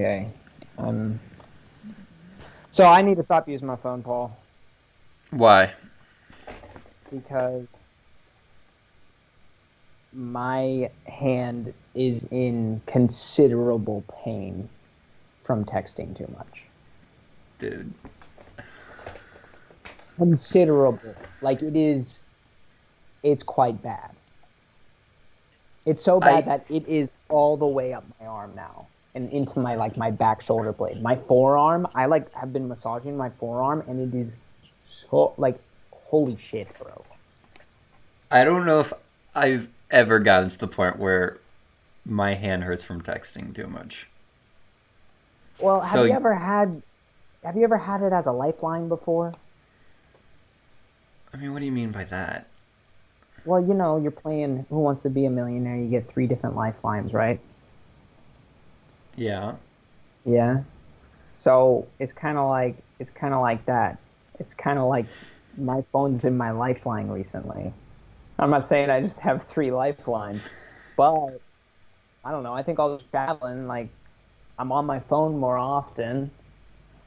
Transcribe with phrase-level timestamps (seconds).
[0.00, 0.30] Okay.
[0.78, 1.20] Um.
[2.70, 4.34] So I need to stop using my phone, Paul,
[5.30, 5.74] Why?
[7.10, 7.66] because
[10.14, 14.70] my hand is in considerable pain
[15.44, 16.62] from texting too much.
[17.58, 17.92] Dude.
[20.16, 21.14] Considerable.
[21.42, 22.22] Like it is.
[23.22, 24.12] It's quite bad.
[25.84, 29.30] It's so bad I- that it is all the way up my arm now and
[29.30, 31.02] into my like my back shoulder blade.
[31.02, 34.34] My forearm, I like have been massaging my forearm and it is
[34.88, 35.58] so like
[35.90, 37.04] holy shit, bro.
[38.30, 38.92] I don't know if
[39.34, 41.38] I've ever gotten to the point where
[42.04, 44.08] my hand hurts from texting too much.
[45.58, 46.82] Well, have So- you ever had
[47.44, 49.34] have you ever had it as a lifeline before?
[51.32, 52.46] I mean, what do you mean by that?
[53.44, 56.56] Well, you know, you're playing Who Wants to Be a Millionaire, you get three different
[56.56, 57.40] lifelines, right?
[59.16, 59.54] Yeah.
[60.24, 60.62] Yeah.
[61.34, 63.98] So it's kind of like it's kind of like that.
[64.38, 65.06] It's kind of like
[65.56, 67.72] my phone's been my lifeline recently.
[68.38, 70.48] I'm not saying I just have three lifelines,
[70.96, 71.40] but
[72.24, 72.54] I don't know.
[72.54, 73.88] I think all this traveling, like,
[74.58, 76.30] I'm on my phone more often.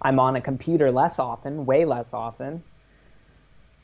[0.01, 2.63] I'm on a computer less often, way less often.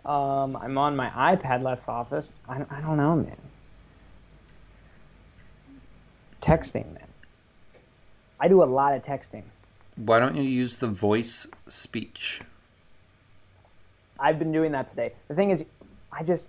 [0.05, 2.23] Um, I'm on my iPad less often.
[2.47, 3.37] I, I don't know, man.
[6.41, 7.08] Texting, man.
[8.39, 9.43] I do a lot of texting.
[9.95, 12.41] Why don't you use the voice speech?
[14.19, 15.13] I've been doing that today.
[15.27, 15.63] The thing is,
[16.11, 16.47] I just,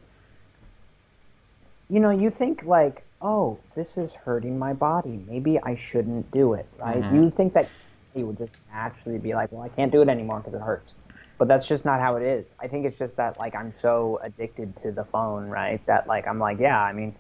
[1.88, 5.22] you know, you think like, oh, this is hurting my body.
[5.28, 7.02] Maybe I shouldn't do it, right?
[7.02, 7.14] Mhm.
[7.24, 7.68] You think that
[8.14, 10.94] you would just naturally be like, well, I can't do it anymore because it hurts.
[11.38, 12.54] But that's just not how it is.
[12.60, 15.84] I think it's just that like I'm so addicted to the phone, right?
[15.86, 17.14] That like I'm like, yeah, I mean,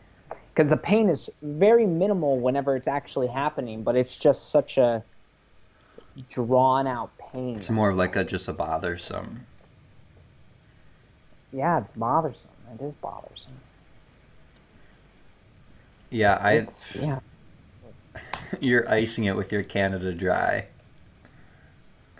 [0.54, 5.02] because the pain is very minimal whenever it's actually happening, but it's just such a
[6.28, 7.56] drawn out pain.
[7.56, 9.46] It's more of like a just a bothersome.
[11.52, 12.50] yeah, it's bothersome.
[12.74, 13.52] It is bothersome.
[16.10, 16.52] Yeah, I.
[16.54, 17.20] It's, yeah.
[18.60, 20.66] You're icing it with your Canada Dry.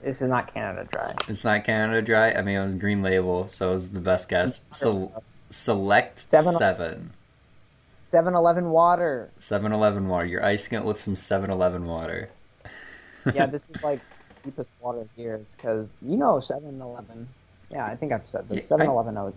[0.03, 1.15] This is not Canada Dry.
[1.29, 2.33] It's not Canada Dry.
[2.33, 4.63] I mean, it was Green Label, so it was the best guess.
[4.71, 7.13] So, select Seven- seven.
[8.11, 9.31] 7-Eleven water.
[9.41, 10.27] 7-Eleven water.
[10.27, 12.31] You're icing it with some 7-Eleven water.
[13.35, 14.01] Yeah, this is like
[14.45, 15.41] cheapest water here.
[15.57, 17.29] Because you know 7-Eleven.
[17.71, 18.69] Yeah, I think I've said this.
[18.71, 19.17] Yeah, I- 7-Eleven.
[19.17, 19.33] oh,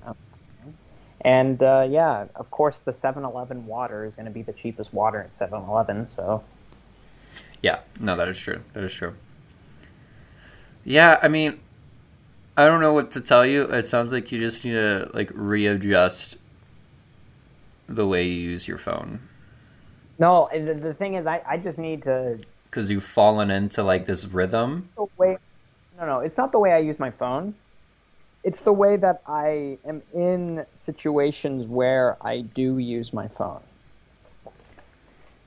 [1.21, 5.19] And uh, yeah, of course, the 7-Eleven water is going to be the cheapest water
[5.19, 6.07] at 7-Eleven.
[6.07, 6.43] So
[7.61, 8.61] Yeah, no, that is true.
[8.73, 9.13] That is true.
[10.83, 11.59] Yeah, I mean,
[12.57, 13.63] I don't know what to tell you.
[13.63, 16.37] It sounds like you just need to like readjust
[17.87, 19.19] the way you use your phone
[20.19, 24.05] no, the, the thing is, I, I just need to because you've fallen into like
[24.05, 24.89] this rhythm.
[24.95, 25.37] the way.
[25.97, 27.53] No, no, it's not the way I use my phone.
[28.43, 33.61] It's the way that I am in situations where I do use my phone.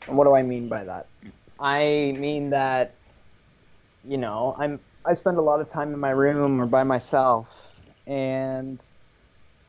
[0.06, 1.06] And what do I mean by that?
[1.58, 2.94] I mean that,
[4.04, 7.48] you know, I'm I spend a lot of time in my room or by myself,
[8.06, 8.78] and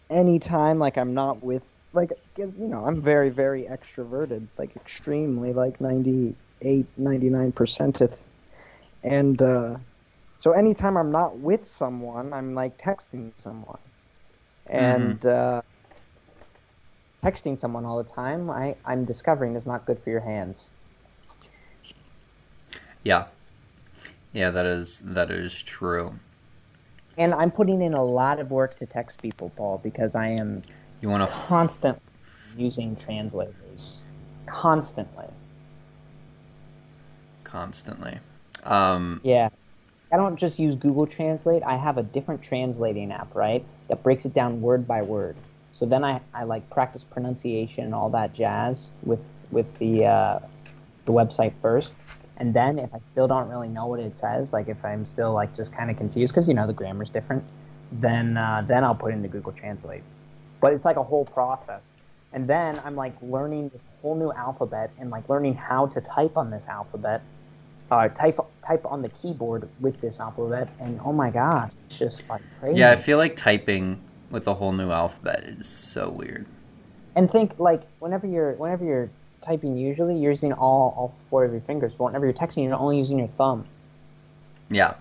[0.10, 1.64] anytime like I'm not with
[1.98, 8.02] like because you know I'm very very extroverted, like extremely like 98 99 percent
[9.04, 9.78] and uh,
[10.38, 13.80] so anytime I'm not with someone, I'm like texting someone,
[14.70, 15.62] and uh,
[17.24, 20.70] texting someone all the time, I I'm discovering is not good for your hands.
[23.04, 23.26] Yeah,
[24.34, 26.20] yeah, that is that is true.
[27.18, 30.62] And I'm putting in a lot of work to text people, Paul, because I am
[31.02, 32.02] You want to constantly
[32.58, 34.00] using translators,
[34.46, 35.28] constantly.
[37.44, 38.20] constantly.
[38.64, 39.50] Um, Yeah.
[40.12, 41.64] I don't just use Google Translate.
[41.64, 43.64] I have a different translating app, right?
[43.90, 45.36] That breaks it down word by word.
[45.74, 49.20] So then I, I like practice pronunciation and all that jazz with
[49.52, 50.40] with the uh,
[51.06, 51.94] the website first.
[52.38, 55.34] And then if I still don't really know what it says, like if I'm still
[55.34, 57.44] like just kind of confused because you know the grammar's different,
[57.92, 60.04] then uh, then I'll put into Google Translate.
[60.60, 61.82] But it's like a whole process.
[62.34, 66.38] And then I'm like learning this whole new alphabet and like learning how to type
[66.38, 67.22] on this alphabet
[67.92, 72.30] uh, type type on the keyboard with this alphabet, and oh my gosh, it's just
[72.30, 72.80] like crazy.
[72.80, 76.46] yeah, I feel like typing with a whole new alphabet is so weird.
[77.16, 79.10] and think like whenever you're whenever you're
[79.42, 82.76] typing, usually you're using all all four of your fingers, but whenever you're texting, you're
[82.76, 83.66] only using your thumb.
[84.70, 84.96] Yeah.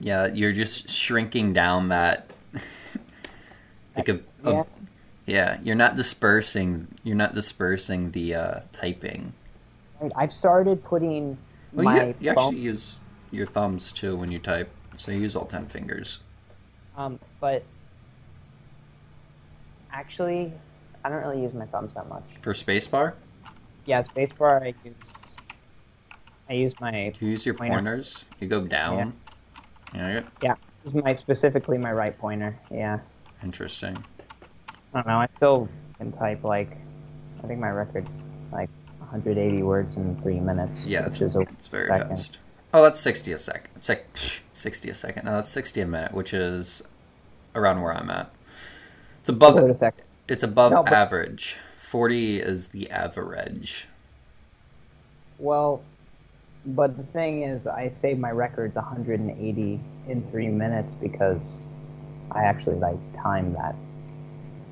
[0.00, 2.28] Yeah, you're just shrinking down that
[3.96, 4.62] like a, a- Yeah.
[5.26, 9.32] yeah, you're not dispersing you're not dispersing the uh typing.
[10.00, 11.38] Like, I've started putting
[11.72, 12.98] Well, my you, you actually use
[13.30, 16.20] your thumbs too when you type, so you use all ten fingers.
[16.96, 17.62] um, but
[19.92, 20.52] actually,
[21.04, 22.24] I don't really use my thumbs that much.
[22.42, 23.14] For spacebar,
[23.86, 24.94] Yeah, spacebar I use.
[26.48, 27.74] I use my do you use your Pointer.
[27.76, 28.24] pointers?
[28.40, 29.14] You go down.
[29.94, 30.22] Yeah.
[30.42, 30.54] Yeah.
[30.92, 32.58] my specifically my right pointer.
[32.70, 32.98] Yeah,
[33.44, 33.96] Interesting.
[34.94, 35.18] I don't know.
[35.18, 35.68] I still
[35.98, 36.70] can type like,
[37.42, 38.10] I think my record's
[38.50, 40.86] like 180 words in three minutes.
[40.86, 42.08] Yeah, which it's, is a it's very second.
[42.08, 42.38] fast.
[42.72, 43.70] Oh, that's sixty a second.
[43.76, 44.04] It's like
[44.52, 45.26] sixty a second.
[45.26, 46.82] No, that's sixty a minute, which is
[47.54, 48.32] around where I'm at.
[49.20, 49.54] It's above.
[49.54, 50.02] Wait a second.
[50.26, 51.56] It's above No, average.
[51.76, 53.86] Forty is the average.
[55.38, 55.84] Well,
[56.66, 61.58] but the thing is, I saved my records 180 in three minutes because
[62.34, 63.74] I actually like timed that.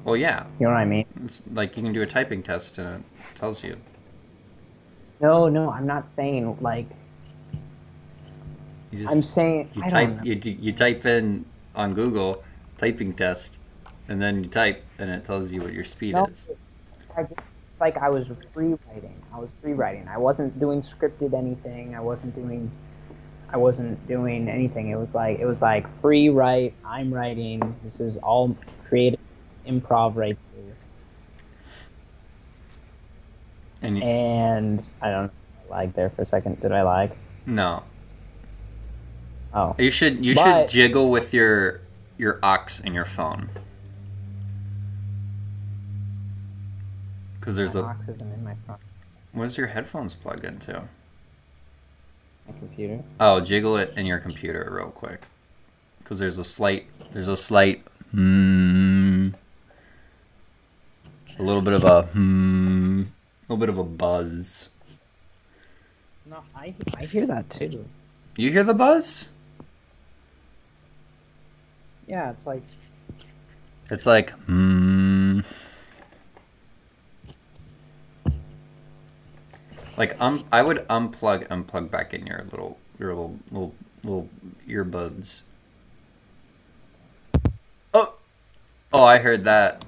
[0.04, 0.46] Well, yeah.
[0.58, 1.06] You know what I mean?
[1.24, 3.76] It's like you can do a typing test and it tells you.
[5.20, 6.86] No, no, I'm not saying like.
[8.90, 12.42] You I'm saying you I type you you type in on Google
[12.76, 13.58] typing test,
[14.08, 16.50] and then you type and it tells you what your speed No, is.
[17.16, 17.40] I just,
[17.80, 19.14] like I was free writing.
[19.32, 20.08] I was free writing.
[20.08, 21.94] I wasn't doing scripted anything.
[21.94, 22.70] I wasn't doing.
[23.52, 24.88] I wasn't doing anything.
[24.88, 26.72] It was like it was like free write.
[26.84, 27.76] I'm writing.
[27.82, 28.56] This is all
[28.88, 29.20] creative
[29.66, 30.74] improv right here.
[33.82, 35.30] And you, And I don't know.
[35.66, 36.60] I lied there for a second.
[36.60, 37.12] Did I lie?
[37.44, 37.82] no,
[39.54, 39.74] Oh.
[39.78, 41.80] you should you should jiggle with your
[42.16, 43.50] your aux and your phone.
[47.38, 48.76] Because there's a box isn't in my phone.
[49.32, 50.84] what's your headphones plugged into?
[52.46, 53.02] My computer.
[53.20, 55.26] Oh, jiggle it in your computer real quick.
[55.98, 59.30] Because there's a slight, there's a slight, hmm,
[61.38, 64.70] a little bit of a hmm, a little bit of a buzz.
[66.26, 67.84] No, I I hear that too.
[68.36, 69.28] You hear the buzz?
[72.06, 72.62] Yeah, it's like
[73.90, 75.11] It's like hmm.
[79.96, 83.74] Like um, I would unplug and plug back in your little your little little
[84.04, 84.28] little
[84.66, 85.42] earbuds.
[87.92, 88.14] Oh,
[88.92, 89.04] oh!
[89.04, 89.84] I heard that.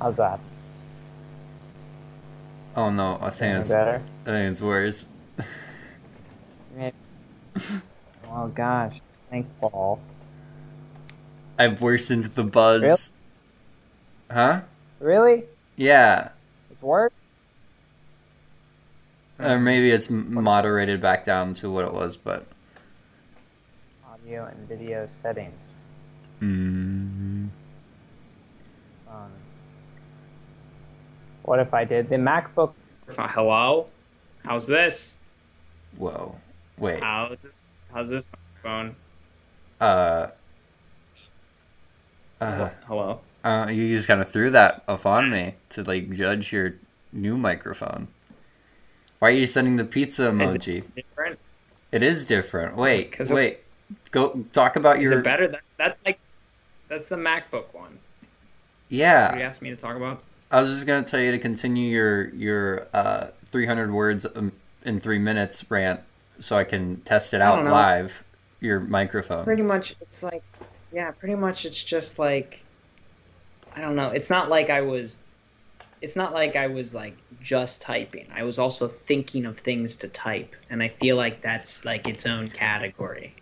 [0.00, 0.40] how's that?
[2.76, 3.18] Oh no!
[3.20, 4.02] I think Any it's better?
[4.22, 5.06] I think it's worse.
[8.36, 9.00] Oh gosh,
[9.30, 10.00] thanks, Paul.
[11.56, 13.12] I've worsened the buzz.
[14.28, 14.40] Really?
[14.40, 14.60] Huh?
[14.98, 15.44] Really?
[15.76, 16.30] Yeah.
[16.70, 17.12] It's worse.
[19.44, 22.46] Or maybe it's moderated back down to what it was, but.
[24.10, 25.74] Audio and video settings.
[26.40, 27.48] Mm,
[29.08, 29.30] Um,
[31.42, 32.72] what if I did the MacBook?
[33.16, 33.86] Hello?
[34.44, 35.14] How's this?
[35.96, 36.36] whoa.
[36.78, 37.00] Wait.
[37.02, 37.46] How's
[37.92, 38.26] how's this
[38.62, 38.96] phone?
[39.80, 40.28] Uh.
[42.40, 43.20] Uh, Hello?
[43.44, 46.74] uh, you just kind of threw that up on me to like judge your
[47.12, 48.08] new microphone.
[49.18, 50.84] Why are you sending the pizza it emoji?
[50.94, 51.38] different?
[51.92, 52.76] It is different.
[52.76, 53.60] Wait, wait.
[54.10, 55.20] Go talk about Is your.
[55.20, 55.48] it better?
[55.48, 56.18] That, that's like
[56.88, 57.98] that's the MacBook one.
[58.88, 60.22] Yeah, you asked me to talk about?
[60.50, 64.52] I was just gonna tell you to continue your your uh, 300 words um,
[64.84, 66.00] in three minutes rant,
[66.40, 68.24] so I can test it I out live.
[68.60, 69.44] Your microphone.
[69.44, 70.42] Pretty much, it's like,
[70.90, 72.62] yeah, pretty much, it's just like,
[73.76, 74.08] I don't know.
[74.08, 75.18] It's not like I was,
[76.04, 78.26] it's not like I was like just typing.
[78.30, 82.26] I was also thinking of things to type, and I feel like that's like its
[82.26, 83.34] own category.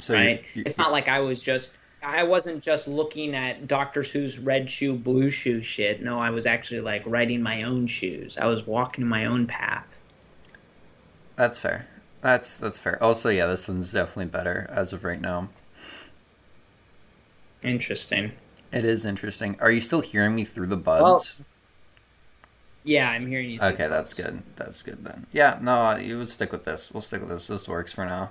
[0.00, 0.44] So right?
[0.54, 4.02] you- it's not like I was just I wasn't just looking at Dr.
[4.02, 6.02] Seuss red shoe, blue shoe shit.
[6.02, 8.36] No, I was actually like writing my own shoes.
[8.36, 9.86] I was walking my own path.
[11.36, 11.86] That's fair.
[12.20, 13.00] That's that's fair.
[13.00, 15.50] Also, yeah, this one's definitely better as of right now.
[17.62, 18.32] Interesting.
[18.72, 19.56] It is interesting.
[19.60, 21.36] Are you still hearing me through the buds?
[22.86, 23.58] Yeah, I'm hearing you.
[23.60, 24.42] okay, that's good.
[24.54, 25.26] That's good then.
[25.32, 26.90] Yeah, no, you would stick with this.
[26.92, 27.48] We'll stick with this.
[27.48, 28.30] This works for now.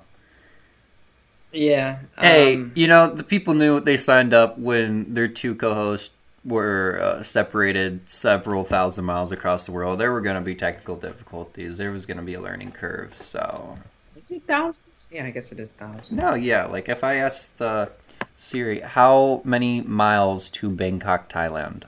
[1.51, 1.99] Yeah.
[2.19, 6.11] Hey, um, you know the people knew they signed up when their two co-hosts
[6.43, 9.99] were uh, separated several thousand miles across the world.
[9.99, 11.77] There were going to be technical difficulties.
[11.77, 13.15] There was going to be a learning curve.
[13.15, 13.77] So
[14.15, 15.07] is it thousands?
[15.11, 16.11] Yeah, I guess it is thousands.
[16.11, 16.65] no, yeah.
[16.65, 17.87] Like if I asked uh,
[18.35, 21.83] Siri, how many miles to Bangkok, Thailand?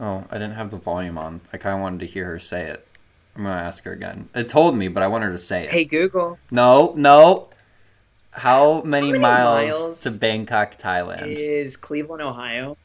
[0.00, 1.40] Oh, I didn't have the volume on.
[1.52, 2.86] I kind of wanted to hear her say it.
[3.36, 4.28] I'm gonna ask her again.
[4.34, 5.70] It told me, but I want her to say it.
[5.70, 7.44] Hey Google, No, no.
[8.32, 11.36] How many, many miles, miles to Bangkok, Thailand?
[11.36, 12.76] is Cleveland, Ohio?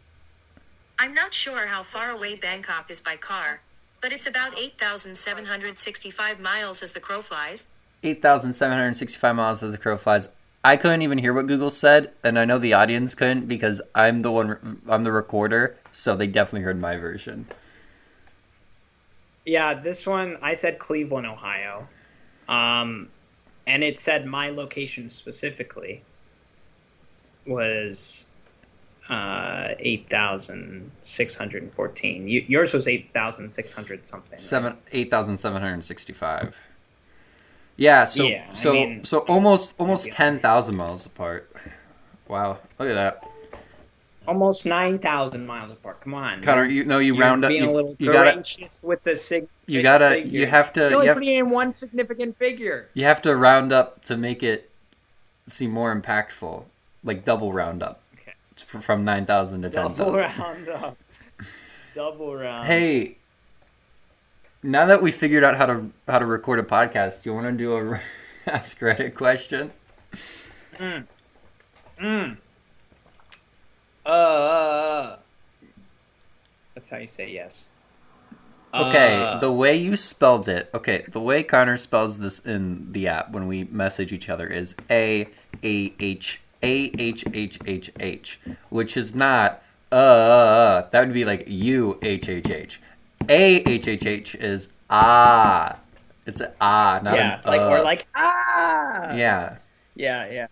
[0.99, 3.61] I'm not sure how far away Bangkok is by car,
[4.01, 7.67] but it's about 8,765 miles as the crow flies.
[8.03, 10.29] 8,765 miles as the crow flies.
[10.63, 14.19] I couldn't even hear what Google said, and I know the audience couldn't because I'm
[14.21, 17.47] the one, I'm the recorder, so they definitely heard my version.
[19.45, 21.87] Yeah, this one I said Cleveland, Ohio,
[22.49, 23.07] um,
[23.65, 26.01] and it said my location specifically
[27.45, 28.27] was
[29.09, 32.27] uh, eight thousand six hundred fourteen.
[32.27, 34.37] Yours was eight thousand six hundred something.
[34.37, 36.59] Seven eight thousand seven hundred sixty-five.
[37.77, 41.51] Yeah, so Yeah, I so mean- so almost almost ten thousand miles apart.
[42.27, 43.23] Wow, look at that,
[44.27, 46.01] Almost nine thousand miles apart.
[46.01, 46.65] Come on, Connor.
[46.65, 47.49] You know you You're round up.
[47.49, 48.43] being a You, little you gotta
[48.85, 49.47] with the sig.
[49.67, 52.89] you gotta you have to You're you only putting in one significant figure.
[52.93, 54.69] you have to round up to make it
[55.47, 56.65] seem more impactful,
[57.05, 58.01] like double round up.
[58.15, 58.33] Okay.
[58.51, 60.97] It's from nine thousand to ten Double round up.
[61.95, 62.67] Double round.
[62.67, 63.16] Hey,
[64.67, 67.47] now that we figured out how to how to record a podcast, do you want
[67.47, 68.01] to do a
[68.51, 69.71] ask Reddit question?
[70.79, 72.37] Mm.
[74.05, 75.15] Uh, uh, uh.
[76.75, 77.69] That's how you say yes.
[78.73, 80.69] Okay, Uh, the way you spelled it.
[80.73, 84.75] Okay, the way Connor spells this in the app when we message each other is
[84.89, 85.29] A
[85.63, 90.83] A H A H H H H, which is not uh.
[90.91, 92.81] That would be like U H H H.
[93.29, 95.77] A H H H is ah.
[96.25, 97.69] It's a ah, not yeah, an like uh.
[97.69, 99.13] or like ah.
[99.13, 99.57] yeah.
[99.95, 100.47] yeah, yeah,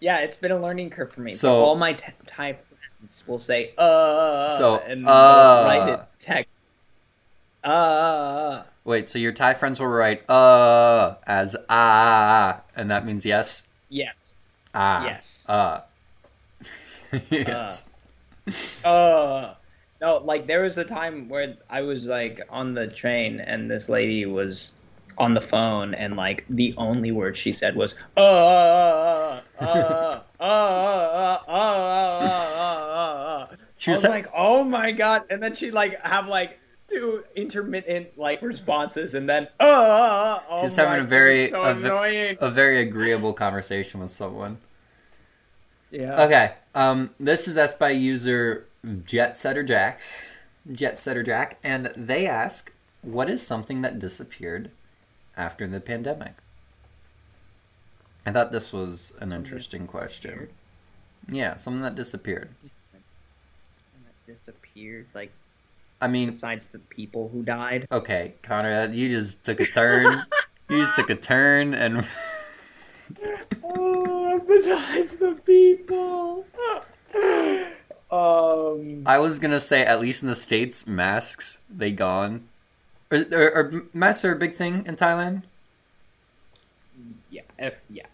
[0.00, 0.18] yeah.
[0.18, 1.30] It's been a learning curve for me.
[1.30, 5.64] So all my t- Thai friends will say uh, So, and uh.
[5.66, 6.60] write it text.
[7.62, 13.64] Uh, Wait, so your Thai friends will write uh as ah, and that means yes.
[13.88, 14.36] yes,
[14.74, 15.04] Ah.
[15.04, 15.44] yes.
[15.48, 15.80] Uh.
[17.30, 17.88] yes.
[18.84, 19.54] Uh,
[20.04, 23.88] no, like there was a time where I was like on the train and this
[23.88, 24.72] lady was
[25.16, 33.46] on the phone and like the only word she said was uh uh uh uh
[33.78, 38.42] She was like, "Oh my god!" And then she like have like two intermittent like
[38.42, 40.40] responses, and then uh.
[40.50, 42.36] Oh She's having a very so a, annoying.
[42.42, 44.58] a very agreeable conversation with someone.
[45.90, 46.24] Yeah.
[46.24, 46.52] Okay.
[46.74, 47.14] Um.
[47.18, 48.66] This is asked by user
[49.04, 50.00] Jet Setter Jack,
[50.70, 52.72] Jet Setter Jack, and they ask,
[53.02, 54.70] "What is something that disappeared
[55.36, 56.34] after the pandemic?"
[58.26, 60.48] I thought this was an interesting question.
[61.28, 62.50] Yeah, something that disappeared.
[64.26, 65.30] disappeared like
[66.00, 67.86] I mean, besides the people who died.
[67.92, 70.20] okay, Connor, you just took a turn.
[70.68, 72.06] you just took a turn, and
[73.64, 76.46] Oh, besides the people.
[78.10, 79.02] um.
[79.06, 82.48] I was gonna say at least in the states, masks they gone.
[83.10, 85.42] Are, are, are masks are a big thing in Thailand?
[87.30, 87.42] Yeah.
[87.58, 88.06] ev- yeah.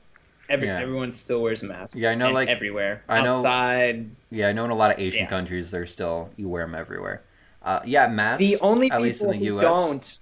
[0.48, 0.80] Every, Yeah.
[0.80, 1.96] Everyone still wears a mask.
[1.96, 3.02] Yeah, I know, And like- everywhere.
[3.08, 4.10] I know- Outside.
[4.30, 5.28] Yeah, I know in a lot of Asian Yeah.
[5.28, 7.22] countries, they're still you wear them everywhere.
[7.62, 8.38] Uh, yeah, masks.
[8.40, 9.62] The only at least in the who U.S.
[9.64, 10.20] don't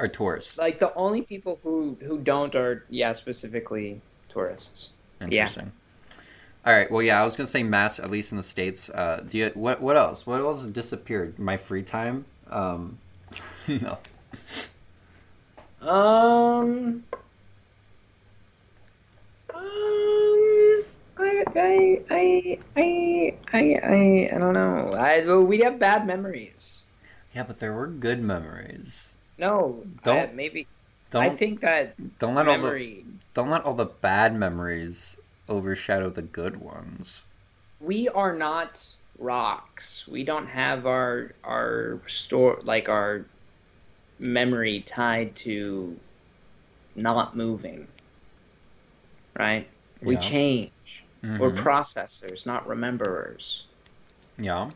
[0.00, 0.58] are tourists.
[0.58, 4.90] like the only people who who don't are yeah specifically tourists.
[5.20, 5.70] Interesting.
[6.66, 6.90] All right.
[6.90, 8.90] Well, yeah, I was gonna say masks at least in the states.
[8.90, 9.80] Uh, do you what?
[9.80, 10.26] What else?
[10.26, 11.38] What else disappeared?
[11.38, 12.26] My free time.
[12.50, 12.98] Um,
[13.68, 13.98] no.
[15.80, 17.04] Um.
[19.54, 20.84] Um.
[21.20, 24.92] I I I I I I, I don't know.
[24.94, 26.82] I well, we have bad memories.
[27.34, 29.14] Yeah, but there were good memories.
[29.38, 30.66] No, Don't- I, maybe.
[31.10, 35.16] Don't I think that don't let all the don't let all the bad memories
[35.48, 37.24] overshadow the good ones.
[37.80, 38.84] we are not
[39.18, 40.06] rocks.
[40.08, 43.24] We don't have our our store like our
[44.18, 46.00] memory tied to
[46.96, 47.86] not moving.
[49.38, 49.68] Right?
[50.00, 50.20] We Yeah.
[50.20, 51.04] change.
[51.22, 51.56] We're Mhm.
[51.62, 53.64] processors, not rememberers.
[54.38, 54.70] Yeah.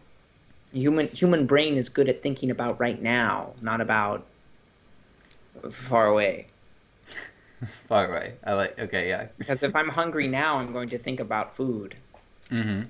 [0.73, 4.31] Human human brain is good at thinking about right now, not about
[5.71, 6.52] far away.
[7.89, 8.35] Far away.
[8.45, 8.79] I like.
[8.79, 9.09] Okay.
[9.09, 9.27] Yeah.
[9.39, 11.95] Because if I'm hungry now, I'm going to think about food.
[12.51, 12.83] Mm-hmm.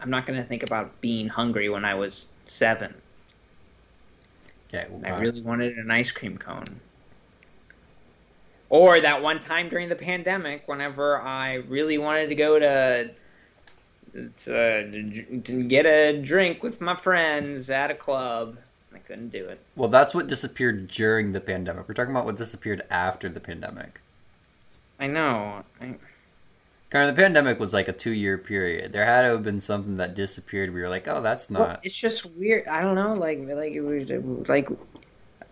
[0.00, 2.94] I'm not going to think about being hungry when I was seven.
[4.68, 4.86] Okay.
[4.88, 6.80] Well, I really wanted an ice cream cone.
[8.70, 13.10] Or that one time during the pandemic, whenever I really wanted to go to,
[14.36, 18.58] to, to get a drink with my friends at a club,
[18.94, 19.60] I couldn't do it.
[19.76, 21.88] Well, that's what disappeared during the pandemic.
[21.88, 24.00] We're talking about what disappeared after the pandemic.
[24.98, 25.64] I know.
[25.80, 25.96] I,
[26.90, 28.92] Kind of the pandemic was like a two year period.
[28.92, 30.72] There had to have been something that disappeared.
[30.72, 31.80] We were like, oh, that's Well, not.
[31.82, 32.66] it's just weird.
[32.66, 33.14] I don't know.
[33.14, 34.08] Like, like it was
[34.48, 34.68] like,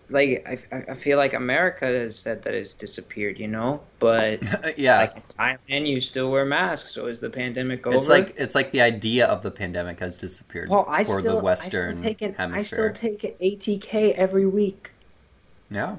[0.09, 3.39] like I, I feel like America has said that it's disappeared.
[3.39, 4.41] You know, but
[4.79, 6.93] yeah, like in Thailand, you still wear masks.
[6.93, 7.97] So is the pandemic over?
[7.97, 11.39] it's like it's like the idea of the pandemic has disappeared Paul, I for still,
[11.39, 14.91] the Western I still take an, I still take an ATK every week.
[15.71, 15.97] yeah,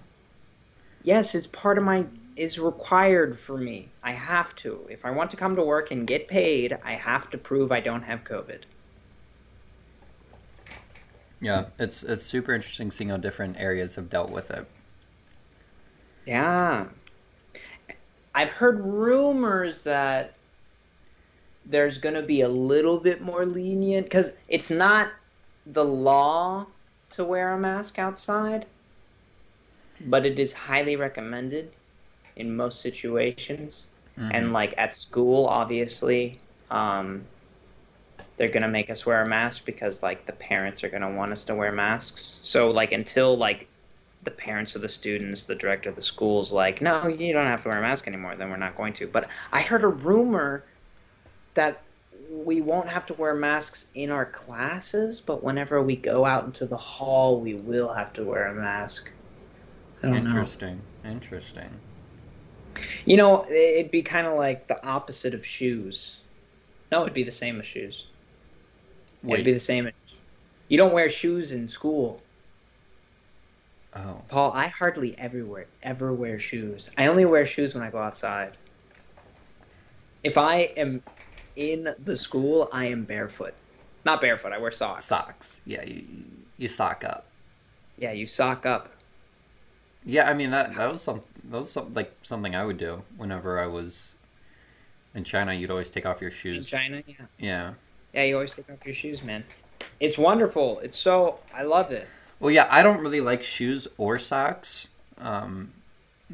[1.03, 3.89] Yes, it's part of my is required for me.
[4.03, 4.85] I have to.
[4.89, 7.79] If I want to come to work and get paid, I have to prove I
[7.79, 8.61] don't have COVID.
[11.41, 11.65] Yeah.
[11.79, 14.65] It's it's super interesting seeing how different areas have dealt with it.
[16.25, 16.85] Yeah.
[18.35, 20.33] I've heard rumors that
[21.65, 25.11] there's going to be a little bit more lenient because it's not
[25.65, 26.65] the law
[27.11, 28.65] to wear a mask outside,
[30.01, 31.71] but it is highly recommended
[32.35, 33.87] in most situations.
[34.17, 34.31] Mhm.
[34.33, 36.39] And like at school, obviously,
[36.69, 37.25] um,
[38.37, 41.43] they're gonna make us wear a mask because like the parents are gonna want us
[41.45, 42.39] to wear masks.
[42.43, 43.67] So like until like
[44.23, 47.63] the parents of the students, the director of the school's like, no, you don't have
[47.63, 49.07] to wear a mask anymore, then we're not going to.
[49.07, 50.63] But I heard a rumor
[51.53, 51.81] that
[52.29, 56.65] we won't have to wear masks in our classes, but whenever we go out into
[56.65, 59.09] the hall, we will have to wear a mask.
[60.03, 60.19] I don't know.
[60.29, 60.81] Interesting.
[61.05, 61.69] Interesting.
[63.05, 66.17] You know, it'd be kind of like the opposite of shoes.
[66.91, 68.07] No, it'd be the same as shoes.
[69.25, 69.89] It'd be the same.
[70.67, 72.21] You don't wear shoes in school,
[73.95, 74.21] Oh.
[74.27, 74.51] Paul.
[74.53, 76.91] I hardly ever wear ever wear shoes.
[76.97, 78.53] I only wear shoes when I go outside.
[80.23, 81.01] If I am
[81.55, 83.53] in the school, I am barefoot.
[84.05, 84.51] Not barefoot.
[84.53, 85.05] I wear socks.
[85.05, 85.61] Socks.
[85.65, 86.03] Yeah, you,
[86.57, 87.25] you sock up.
[87.97, 88.91] Yeah, you sock up.
[90.05, 93.03] Yeah, I mean that that was some that was some, like something I would do
[93.17, 94.15] whenever I was
[95.15, 95.53] in China.
[95.53, 96.71] You'd always take off your shoes.
[96.71, 96.79] In.
[96.79, 97.15] China, yeah.
[97.39, 97.73] Yeah.
[98.17, 99.43] Yeah, you always take off your shoes, man.
[99.99, 100.79] It's wonderful.
[100.79, 102.07] It's so I love it.
[102.39, 104.87] Well, yeah, I don't really like shoes or socks.
[105.19, 105.71] Um,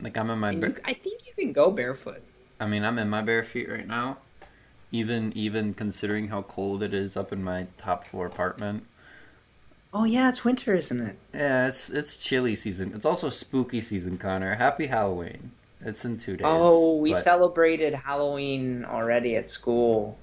[0.02, 2.22] like I'm in my, ba- you, I think you can go barefoot.
[2.62, 4.20] I mean, I'm in my bare feet right now.
[4.94, 8.86] Even even considering how cold it is up in my top floor apartment.
[9.94, 11.18] Oh yeah, it's winter, isn't it?
[11.34, 12.94] Yeah, it's it's chilly season.
[12.96, 14.56] It's also spooky season, Connor.
[14.56, 15.52] Happy Halloween.
[15.82, 16.48] It's in two days.
[16.50, 20.18] Oh, we but celebrated Halloween already at school.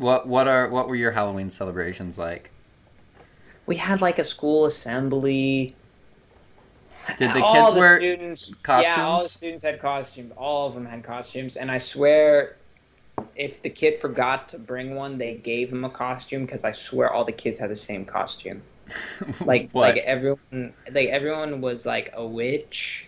[0.00, 2.50] What what are what were your Halloween celebrations like?
[3.66, 5.76] We had like a school assembly.
[7.18, 10.32] Did the all kids the wear students, Yeah, all the students had costumes.
[10.38, 12.56] All of them had costumes, and I swear,
[13.36, 17.12] if the kid forgot to bring one, they gave him a costume because I swear
[17.12, 18.62] all the kids had the same costume.
[19.44, 19.94] Like what?
[19.94, 23.06] like everyone like everyone was like a witch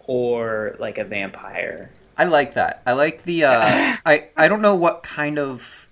[0.00, 1.90] or like a vampire.
[2.18, 2.82] I like that.
[2.84, 3.44] I like the.
[3.44, 3.62] Uh,
[4.06, 5.88] I I don't know what kind of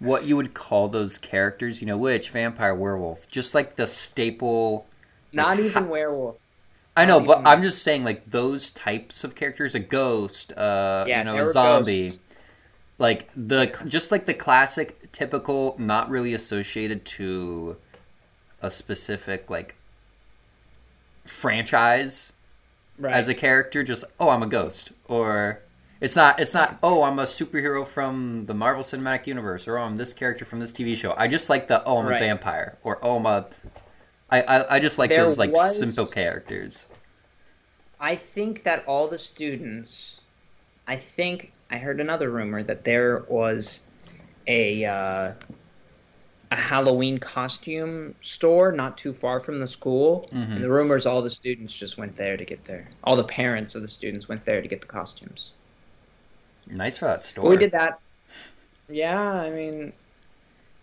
[0.00, 1.80] what you would call those characters.
[1.80, 3.28] You know, witch, vampire, werewolf.
[3.28, 4.86] Just like the staple.
[5.32, 6.36] Not Like, even werewolf.
[6.96, 9.74] I know, Not but even- I'm just saying like those types of characters.
[9.76, 10.52] A ghost.
[10.56, 12.08] Uh, Yeah, you know, a zombie.
[12.08, 12.22] ghosts.
[12.98, 17.76] Like the just like the classic, typical, not really associated to
[18.60, 19.76] a specific like
[21.24, 22.32] franchise
[22.98, 23.14] Right.
[23.14, 25.60] as a character just oh i'm a ghost or
[26.00, 29.82] it's not it's not oh i'm a superhero from the marvel cinematic universe or oh
[29.82, 32.78] i'm this character from this tv show i just like the oh i'm a vampire
[32.82, 33.46] or oh i'm a
[34.30, 36.86] i i, I just like There those like was- simple characters
[38.02, 40.20] I think that all the students,
[40.88, 43.82] I think I heard another rumor that there was
[44.46, 45.32] a uh,
[46.50, 50.52] a Halloween costume store not too far from the school, Mhm.
[50.54, 52.88] and the rumors all the students just went there to get there.
[53.04, 55.52] All the parents of the students went there to get the costumes.
[56.70, 58.00] Nice for that store we did that.
[58.88, 59.92] Yeah, I mean, I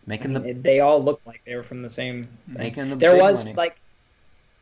[0.06, 2.23] making mean, the they all looked like they were from the same.
[2.23, 2.30] Thing.
[2.63, 3.56] making the There was money.
[3.58, 3.78] like,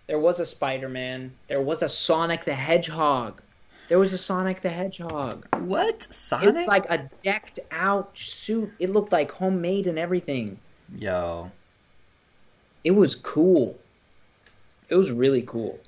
[0.08, 1.32] there was a Spider Man.
[1.48, 3.42] There was a Sonic the Hedgehog.
[3.88, 5.46] There was a Sonic the Hedgehog.
[5.60, 8.72] what It sonic was like a decked out suit.
[8.80, 10.60] It looked like homemade and everything.
[10.98, 11.52] yo
[12.84, 13.78] It was cool.
[14.90, 15.80] It was really cool.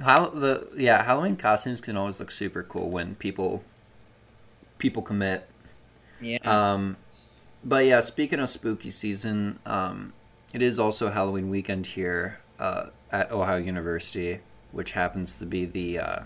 [0.00, 3.62] how the yeah halloween costumes can always look super cool when people
[4.78, 5.48] people commit
[6.20, 6.38] Yeah.
[6.44, 6.96] Um,
[7.64, 10.12] but yeah, speaking of spooky season, um,
[10.52, 14.40] it is also Halloween weekend here uh, at Ohio University,
[14.72, 16.20] which happens to be the uh,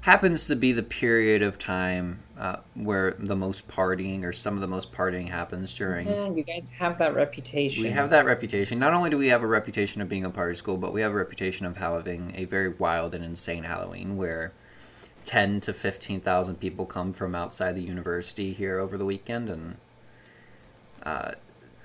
[0.00, 4.60] happens to be the period of time uh, where the most partying or some of
[4.60, 6.06] the most partying happens during.
[6.06, 7.82] yeah, you guys have that reputation.
[7.82, 8.78] We have that reputation.
[8.78, 11.12] Not only do we have a reputation of being a party school, but we have
[11.12, 14.52] a reputation of having a very wild and insane Halloween where
[15.24, 19.78] ten to fifteen thousand people come from outside the university here over the weekend, and
[21.02, 21.32] uh,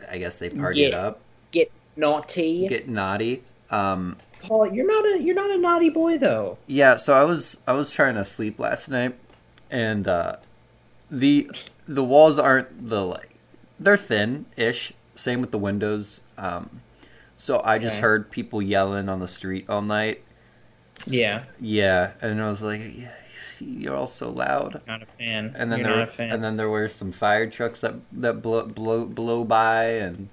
[0.09, 1.21] I guess they party it up,
[1.51, 2.67] Get naughty.
[2.67, 3.43] get naughty.
[3.69, 6.59] Um, Paul, you're not a you're not a naughty boy though.
[6.67, 9.15] Yeah, so I was I was trying to sleep last night,
[9.69, 10.37] and uh,
[11.09, 11.49] the
[11.87, 13.35] the walls aren't the like
[13.79, 14.93] they're thin ish.
[15.15, 16.21] Same with the windows.
[16.37, 16.81] Um,
[17.35, 18.01] so I just Okay.
[18.01, 20.23] heard people yelling on the street all night.
[21.07, 23.11] Yeah, Yeah, and I was like, yeah,
[23.61, 24.81] you're all so loud.
[24.87, 25.53] not a fan.
[25.55, 26.31] And then you're there not a fan.
[26.31, 30.29] and then there were some fire trucks that that blow blow, blow by and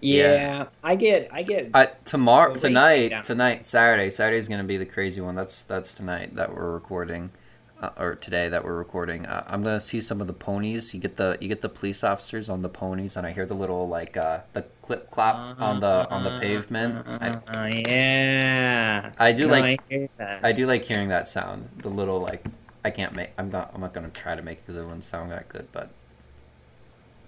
[0.00, 0.66] yeah, yeah.
[0.82, 5.36] I get I get I, tomorrow tonight tonight Saturday Saturday's gonna be the crazy one.
[5.36, 7.30] That's that's tonight that we're recording,
[7.82, 9.26] uh, or today that we're recording.
[9.26, 10.94] Uh, I'm gonna see some of the ponies.
[10.94, 13.54] You get the you get the police officers on the ponies, and I hear the
[13.54, 17.04] little like uh, the clip clop on the on the pavement.
[17.06, 19.10] I, Uh, yeah.
[19.18, 20.38] I do No, like- I.
[20.42, 21.68] I do like hearing that sound.
[21.78, 22.44] The little like
[22.84, 23.30] I can't make.
[23.36, 23.72] I'm not.
[23.74, 25.66] I'm not gonna try to make it because it wouldn't sound that good.
[25.72, 25.90] But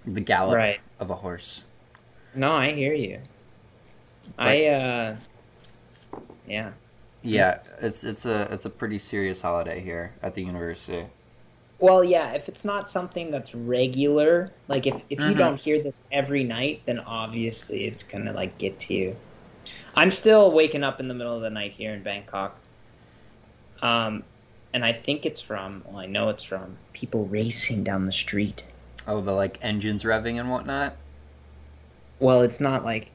[0.05, 0.79] the gallop Right.
[0.99, 1.63] of a horse.
[2.33, 3.19] No, I hear you.
[4.37, 5.15] I uh,
[6.47, 6.71] yeah.
[7.25, 11.07] Yeah, it's it's a it's a pretty serious holiday here at the university.
[11.79, 12.33] Well, yeah.
[12.33, 15.35] If it's not something that's regular, like if if you Mhm.
[15.35, 19.21] don't hear this every night, then obviously it's gonna like get to you.
[19.95, 22.61] I'm still waking up in the middle of the night here in Bangkok.
[23.81, 24.23] Um,
[24.73, 25.83] and I think it's from.
[25.85, 28.63] Well, I know it's from people racing down the street.
[29.07, 30.97] Oh, the like engines revving and whatnot.
[32.19, 33.11] Well, it's not like,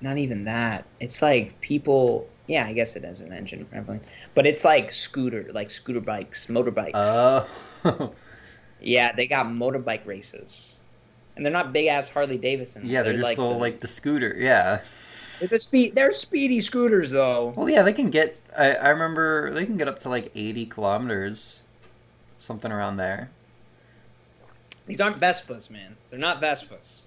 [0.00, 0.86] not even that.
[1.00, 2.35] It's like people.
[2.46, 4.00] Yeah, I guess it is an engine revving,
[4.34, 6.92] but it's like scooter, like scooter bikes, motorbikes.
[6.94, 8.12] Oh,
[8.80, 10.78] yeah, they got motorbike races,
[11.34, 12.84] and they're not big ass Harley Davidsons.
[12.84, 14.34] yeah, they're, just like little the, like the scooter.
[14.38, 14.80] Yeah.
[15.40, 15.94] they're speed.
[15.96, 17.52] They're speedy scooters though.
[17.56, 18.40] Well, yeah, they can get.
[18.56, 21.64] I I remember they can get up to like eighty kilometers,
[22.38, 23.30] something around there.
[24.86, 25.96] These aren't Vespas, man.
[26.10, 27.00] They're not Vespas.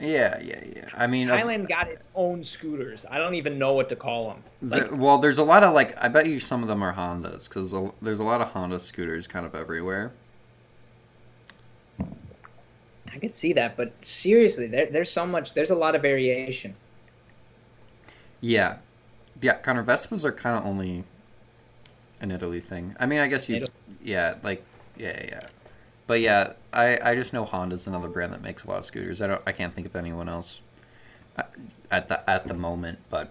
[0.00, 0.88] Yeah, yeah, yeah.
[0.94, 3.04] I mean, Thailand got its own scooters.
[3.10, 4.42] I don't even know what to call them.
[4.62, 5.94] the- well, there's a lot of like.
[6.02, 9.26] I bet you some of them are Hondas because there's a lot of Honda scooters
[9.26, 10.12] kind of everywhere.
[13.12, 15.52] I could see that, but seriously, there, there's so much.
[15.52, 16.74] There's a lot of variation.
[18.40, 18.76] Yeah,
[19.42, 19.54] yeah.
[19.54, 21.04] Kind of Vespas are kind of only
[22.20, 22.96] an Italy thing.
[22.98, 23.56] I mean, I guess you.
[23.56, 23.70] Italy.
[24.02, 24.64] Yeah, like
[24.96, 25.40] yeah, yeah.
[26.10, 29.22] But yeah, I I just know Honda's another brand that makes a lot of scooters.
[29.22, 29.40] I don't.
[29.46, 30.60] I can't think of anyone else
[31.36, 31.44] uh,
[31.88, 32.98] at the at the moment.
[33.08, 33.30] But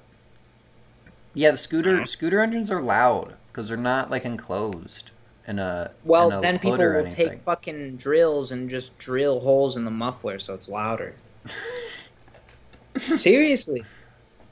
[1.34, 2.06] yeah, the scooter Uh-huh.
[2.06, 5.12] scooter engines are loud because they're not like enclosed
[5.46, 9.42] in a Well, in a then hood people will take fucking drills and just drill
[9.42, 11.16] holes in the muffler so it's louder.
[12.98, 13.84] Seriously.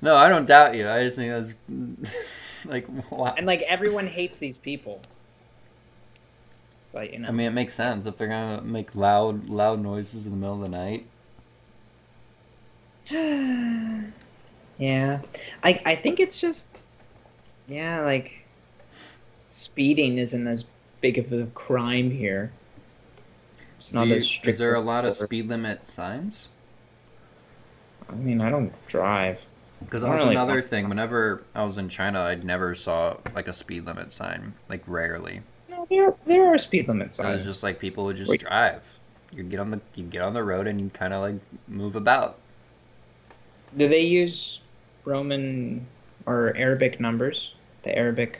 [0.01, 0.89] No, I don't doubt you.
[0.89, 2.35] I just think that's
[2.65, 3.33] like wow.
[3.37, 5.01] And like everyone hates these people.
[6.91, 7.27] But you know.
[7.27, 10.55] I mean, it makes sense if they're gonna make loud, loud noises in the middle
[10.55, 11.05] of the night.
[14.77, 15.21] yeah.
[15.63, 16.67] I I think it's just
[17.67, 18.45] yeah, like
[19.49, 20.65] speeding isn't as
[21.01, 22.51] big of a crime here.
[23.77, 24.47] It's not you- as strict.
[24.47, 26.47] is there a lot of speed limit signs?
[28.09, 29.41] I mean, I don't drive.
[29.79, 30.89] Because that was really another thing.
[30.89, 34.53] Whenever I was in China, I never saw like a speed limit sign.
[34.69, 35.41] Like rarely.
[35.89, 37.37] No, there there are speed limit It signs.
[37.39, 38.41] was just like people would just Wait.
[38.41, 38.99] drive.
[39.31, 41.35] You'd get on the you get on the road and you kind of like
[41.67, 42.37] move about.
[43.75, 44.61] Do they use
[45.05, 45.85] Roman
[46.25, 47.53] or Arabic numbers?
[47.83, 48.39] The Arabic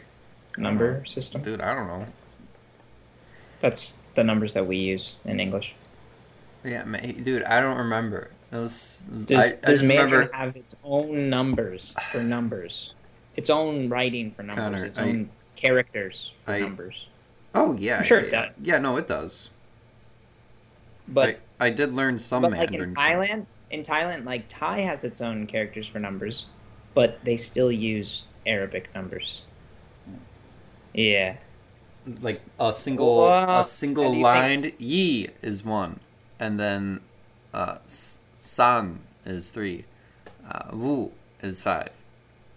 [0.58, 1.06] number uh-huh.
[1.06, 1.42] system?
[1.42, 2.06] Dude, I don't know.
[3.62, 5.74] That's the numbers that we use in English.
[6.64, 8.30] Yeah, ma- dude, I don't remember.
[8.52, 9.02] It was.
[9.10, 10.36] it was- Does, I, I does just Mandarin remember.
[10.36, 12.94] have its own numbers for numbers?
[13.36, 17.08] Its own writing for numbers, Connor, its I- own characters for I- numbers.
[17.56, 18.50] Oh yeah, I'm sure yeah, it does.
[18.64, 19.50] Yeah, no, it does.
[21.08, 25.04] But I, I did learn some but like in Thailand, in Thailand, like Thai has
[25.04, 26.48] its own characters for numbers,
[26.94, 29.44] but they still use Arabic numbers.
[30.94, 31.38] Yeah.
[32.22, 36.00] like a single Well, a single lined yi is one,
[36.40, 37.02] and then
[37.54, 39.86] uh, san is three,
[40.50, 41.92] uh, wu is five,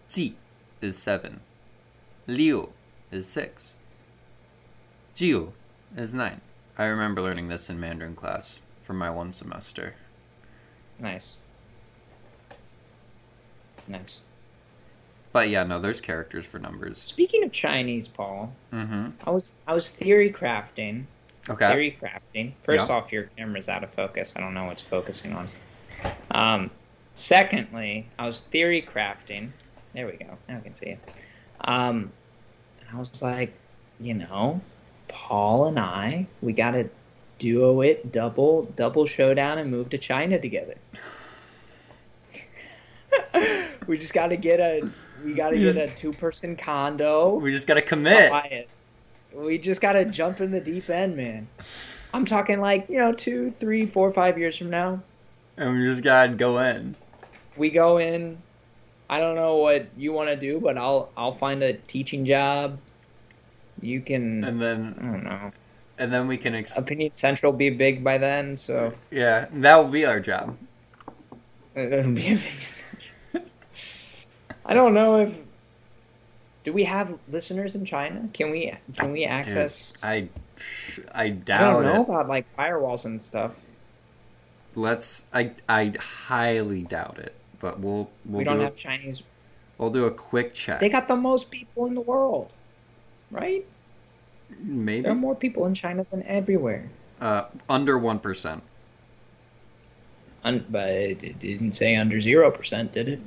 [0.08, 0.36] ji
[0.80, 1.40] is seven,
[2.26, 2.72] liu
[3.10, 3.74] is six,
[5.20, 5.52] jiu
[5.98, 6.40] is nine.
[6.78, 9.94] I remember learning this in Mandarin class for my one semester.
[10.98, 11.36] Nice.
[13.86, 14.22] Nice.
[15.34, 16.98] But yeah, no, there's characters for numbers.
[17.00, 19.08] Speaking of Chinese, Paul, Mm-hmm.
[19.26, 21.04] I was I was theory crafting.
[21.50, 21.68] Okay.
[21.68, 22.52] Theory crafting.
[22.62, 22.94] First Yeah.
[22.96, 24.32] off, your camera's out of focus.
[24.36, 25.48] I don't know what's focusing on.
[26.30, 26.70] Um,
[27.14, 29.50] secondly, I was theory crafting.
[29.92, 30.38] There we go.
[30.48, 30.98] Now I can see it.
[31.60, 32.10] Um,
[32.90, 33.52] I was like,
[34.00, 34.62] you know,
[35.10, 36.88] Paul and I, we got to
[37.38, 40.76] duo it, double double showdown, and move to China together.
[43.86, 44.88] we just got to get a
[45.24, 47.34] we got to get just- a two person condo.
[47.34, 48.30] We just gotta commit.
[48.30, 48.66] buy.
[49.32, 51.46] We just got to jump in the deep end, man.
[52.12, 55.00] I'm talking like you know two, three, four, five years from now.
[55.56, 56.96] And we just gotta go in.
[57.56, 58.38] we go in.
[59.08, 62.78] I don't know what you want to do, but I'll I'll find a teaching job.
[63.80, 64.44] You can.
[64.44, 65.52] And then I don't know.
[65.98, 69.76] and then we can ex- Opinion Central will be big by then, so Yeah, that
[69.76, 70.56] will be our job.
[71.74, 73.42] it'll be a big.
[74.64, 75.38] I don't know if.
[76.62, 78.28] Do we have listeners in China?
[78.34, 79.96] Can we can we access?
[80.02, 80.28] I
[81.14, 82.08] I I doubt I don't know it.
[82.08, 83.58] about like firewalls and stuff.
[84.74, 87.34] Let's I I highly doubt it.
[87.60, 89.22] But we'll we'll we do don't a, have Chinese.
[89.78, 90.80] we'll do a quick check.
[90.80, 92.52] They got the most people in the world,
[93.30, 93.64] right?
[94.62, 96.88] Maybe There are more people in China than everywhere.
[97.20, 98.62] uh, under one percent.
[100.44, 103.20] Un- but it didn't say under zero percent, did it?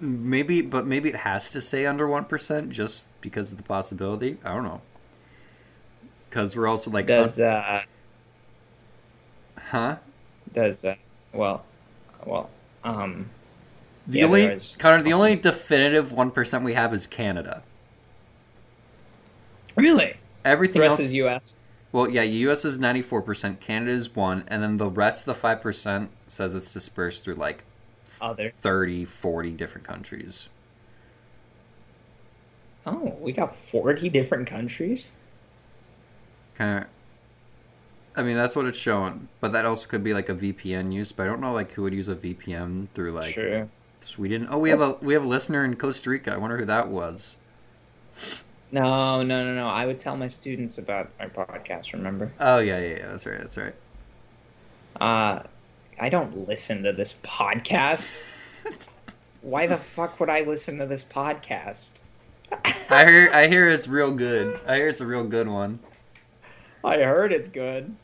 [0.00, 4.36] Maybe, but maybe it has to say under one percent just because of the possibility.
[4.44, 4.80] I don't know.
[6.30, 7.82] Because we're also like, Does un- uh
[9.70, 9.96] huh?
[10.52, 10.94] does uh
[11.32, 11.64] well
[12.24, 12.48] well
[12.84, 13.28] um
[14.06, 17.62] The Yeah, only Connor, the also- only definitive one percent we have is Canada.
[19.76, 21.54] Really the Everything rest else is U.S.
[21.92, 22.64] Well, yeah, U.S.
[22.64, 26.10] is ninety four percent, Canada is one, and then the rest of the five percent
[26.26, 27.64] says it's dispersed through like
[28.20, 30.48] Other 30, 40 different countries.
[32.86, 35.16] oh we got forty different countries.
[36.54, 36.90] Kind of.
[38.18, 41.12] I mean, that's what it's showing, but that also could be like a VPN use.
[41.12, 43.68] But I don't know like who would use a VPN through like True.
[44.00, 44.46] Sweden.
[44.50, 46.32] Oh, we have a we have a listener in Costa Rica.
[46.32, 47.36] I wonder who that was.
[48.72, 49.68] No, no, no, no.
[49.68, 51.92] I would tell my students about our podcast.
[51.92, 52.32] Remember?
[52.40, 53.08] Oh yeah, yeah, yeah.
[53.08, 53.38] That's right.
[53.38, 53.74] That's right.
[55.00, 55.42] Uh,
[56.00, 58.20] I don't listen to this podcast.
[59.42, 61.90] Why the fuck would I listen to this podcast?
[62.90, 64.58] I hear I hear it's real good.
[64.66, 65.78] I hear it's a real good one.
[66.84, 67.94] I heard it's good.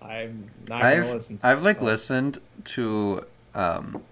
[0.00, 1.38] I'm not gonna I've listen.
[1.38, 1.86] To I've it, like though.
[1.86, 4.02] listened to um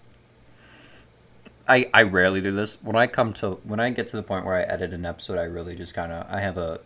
[1.68, 2.78] I I rarely do this.
[2.82, 5.38] When I come to when I get to the point where I edit an episode,
[5.38, 6.80] I really just kind of I have a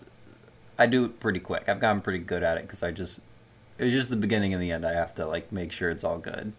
[0.78, 1.68] I do it pretty quick.
[1.68, 3.20] I've gotten pretty good at it cuz I just
[3.78, 4.86] it's just the beginning and the end.
[4.86, 6.52] I have to like make sure it's all good.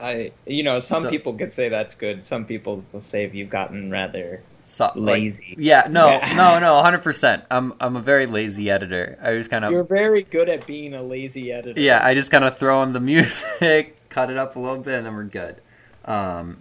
[0.00, 2.22] I, you know, some So- people could say that's good.
[2.22, 5.56] Some people will say if you've gotten rather So, like- lazy.
[5.58, 6.34] yeah, no, Yeah.
[6.36, 7.42] no, no, 100%.
[7.50, 9.18] I'm I'm a very lazy editor.
[9.20, 11.80] I just kind of You're very good at being a lazy editor.
[11.80, 14.94] Yeah, I just kind of throw in the music, cut it up a little bit
[14.94, 15.56] and then we're good.
[16.04, 16.58] Um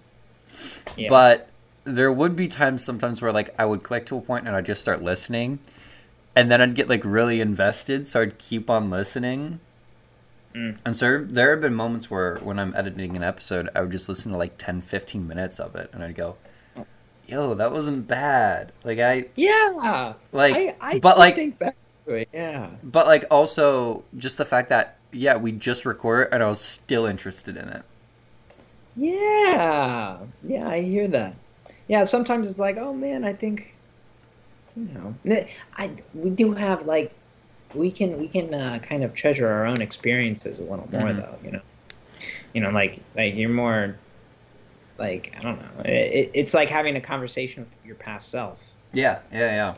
[0.96, 1.10] Yeah.
[1.10, 1.50] But
[1.84, 4.66] there would be times sometimes where like I would click to a point and I'd
[4.66, 5.60] just start listening,
[6.36, 9.60] and then I'd get like really invested, so I'd keep on listening.
[10.54, 10.78] Mm.
[10.86, 14.10] And so there have been moments where when I'm editing an episode, I would just
[14.10, 16.36] listen to like 10, 15 minutes of it, and I'd go,
[17.26, 20.14] "Yo, that wasn't bad." Like I yeah.
[20.32, 22.30] like, I, I but like, think back to it.
[22.34, 22.72] Yeah.
[22.84, 27.06] but like also just the fact that yeah, we just recorded and I was still
[27.06, 27.84] interested in it.
[28.98, 30.18] Yeah.
[30.44, 31.36] Yeah, I hear that.
[31.88, 33.74] Yeah, sometimes it's like, oh man, I think,
[34.76, 35.16] you know,
[35.78, 37.14] I we do have like,
[37.74, 41.18] we can we can uh, kind of treasure our own experiences a little more Mhm.
[41.18, 41.62] though, you know,
[42.54, 43.96] you know, like like you're more,
[44.98, 49.20] like I don't know, it, it's like having a conversation with your past self, Yeah,
[49.32, 49.76] yeah, yeah.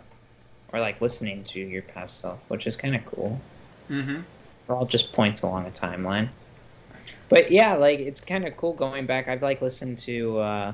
[0.72, 3.40] or like listening to your past self, which is kind of cool.
[3.90, 4.22] Mm-hmm.
[4.68, 6.30] They're all just points along a timeline.
[7.30, 9.28] But yeah, like it's kind of cool going back.
[9.28, 10.40] I've like listened to.
[10.40, 10.74] Uh,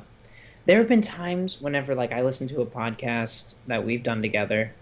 [0.66, 4.74] there have been times whenever like I listen to a podcast that we've done together,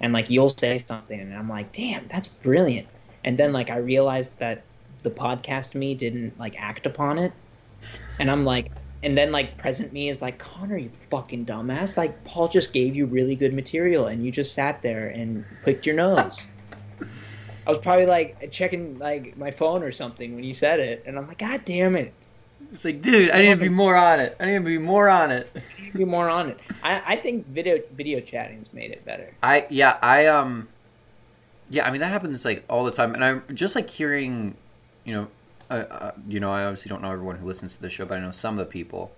[0.00, 2.86] and like you'll say something, and I'm like, "Damn, that's brilliant!"
[3.24, 4.62] And then like I realized that
[5.02, 7.32] the podcast me didn't like act upon it,
[8.20, 8.70] and I'm like,
[9.02, 11.96] and then like present me is like, Connor, you fucking dumbass!
[11.96, 15.86] Like Paul just gave you really good material, and you just sat there and picked
[15.86, 16.46] your nose.
[17.66, 21.18] I was probably like checking like my phone or something when you said it, and
[21.18, 22.12] I'm like, God damn it!
[22.72, 24.36] It's like, dude, I need to be more on it.
[24.40, 25.50] I need to be more on it.
[25.54, 26.58] I need to be more on it.
[26.82, 29.34] I, I think video video chatting's made it better.
[29.42, 30.68] I yeah I um
[31.70, 34.56] yeah I mean that happens like all the time and I'm just like hearing
[35.04, 35.28] you know
[35.70, 38.18] uh, uh, you know I obviously don't know everyone who listens to the show but
[38.18, 39.12] I know some of the people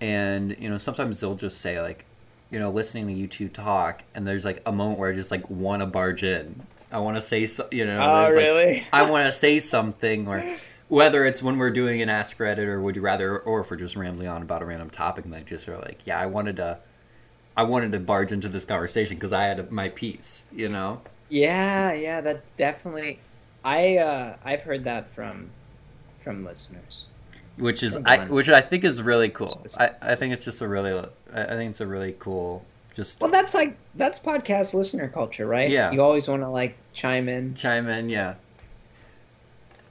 [0.00, 2.04] and you know sometimes they'll just say like
[2.50, 5.30] you know listening to you two talk and there's like a moment where I just
[5.30, 8.84] like want to barge in I want to say so you know Oh, there's, like.
[8.92, 10.42] I want to say something or
[10.88, 13.76] whether it's when we're doing an ask Reddit or would you rather or if we're
[13.76, 16.56] just rambling on about a random topic and they just are like yeah I wanted
[16.56, 16.78] to
[17.58, 20.44] I wanted to barge into this conversation because I had my piece.
[20.52, 21.00] You know.
[21.28, 23.18] Yeah, yeah, that's definitely.
[23.64, 25.50] I uh, I've heard that from
[26.14, 27.06] from listeners.
[27.56, 29.66] which is I, which I think is really cool.
[29.76, 32.64] I, I think it's just a really I think it's a really cool
[32.98, 35.70] just Well, that's like that's podcast listener culture, right?
[35.70, 35.92] Yeah.
[35.92, 37.54] You always want to like chime in.
[37.54, 38.08] chime in.
[38.08, 38.34] Yeah,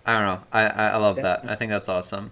[0.06, 0.42] I don't know.
[0.52, 1.50] I I, I love that.
[1.50, 2.32] I think that's awesome.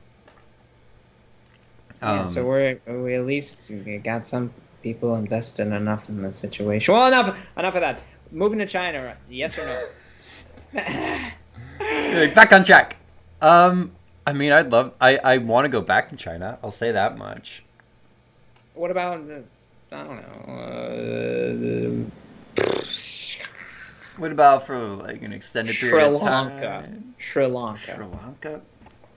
[2.02, 3.72] yeah, Um, so we're we at least
[4.04, 6.94] got some people invested enough in the situation.
[6.94, 8.02] Well, enough enough of that.
[8.32, 10.82] Moving to China, yes or no?
[12.34, 12.98] Back on track.
[13.42, 13.92] Um,
[14.28, 14.92] I mean, I'd love.
[15.00, 16.60] I I want to go back to China.
[16.62, 17.64] I'll say that much.
[18.74, 19.24] what about
[19.96, 22.06] I don't know.
[22.58, 22.62] Uh,
[24.18, 27.14] What about for like an extended Sri period of time?
[27.18, 27.80] Sri Lanka.
[27.96, 28.62] Sri Lanka.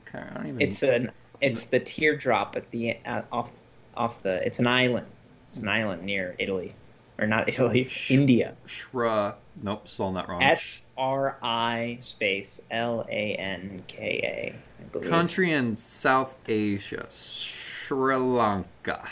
[0.08, 0.60] Okay, I don't even.
[0.60, 1.10] It's an
[1.40, 3.52] it's the teardrop at the uh, off
[3.96, 5.06] off the it's an island.
[5.50, 6.74] It's an island near Italy,
[7.18, 8.54] or not Italy, Sh- India.
[8.66, 9.34] Shra.
[9.62, 10.42] Nope, spelling that wrong.
[10.42, 14.54] S R I space L A N K
[14.94, 14.98] A.
[15.00, 19.08] Country in South Asia, Sri Lanka.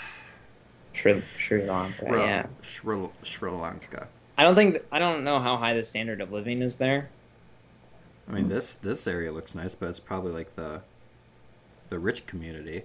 [0.97, 1.93] Sri, Sri Lanka.
[1.93, 2.47] Sri, Yeah.
[2.63, 4.09] Sri, Sri Lanka.
[4.39, 7.09] I don't think I don't know how high the standard of living is there.
[8.29, 10.81] I mean, this this area looks nice, but it's probably like the
[11.91, 12.83] the rich community.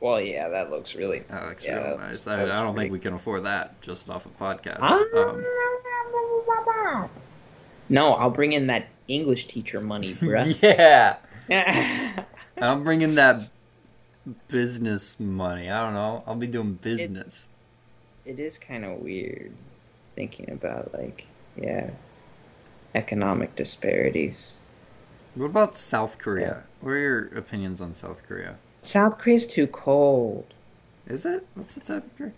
[0.00, 1.20] Well, yeah, that looks really.
[1.30, 2.26] That looks Yeah, that nice.
[2.26, 4.78] looks- I, I don't think we can afford that just off a podcast.
[4.82, 5.02] Ah.
[5.16, 5.44] Um,
[7.88, 10.56] No, I'll bring in that English teacher money, bruh.
[10.62, 11.16] yeah,
[12.58, 13.36] I'm bringing that
[14.48, 15.70] business money.
[15.70, 16.22] I don't know.
[16.26, 17.48] I'll be doing business.
[18.24, 19.52] it is kind of weird
[20.16, 21.90] thinking about like yeah
[22.94, 24.56] economic disparities
[25.34, 26.62] What about South Korea?
[26.80, 28.56] What are your opinions on South Korea?
[28.82, 30.46] south korea's too cold
[31.06, 31.46] Is it?
[31.54, 32.32] What's the temperature?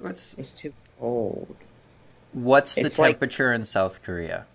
[0.00, 1.56] What's it's too cold
[2.32, 4.46] what's the It's like- temperature in South Korea?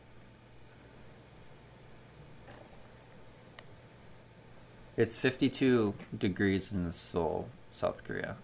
[5.02, 8.38] It's 52 degrees in Seoul, South Korea.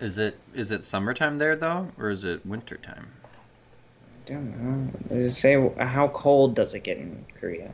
[0.00, 3.12] Is it is it summertime there though, or is it wintertime?
[4.26, 4.90] i don't know.
[5.14, 7.70] Does it say how cold does it get in korea?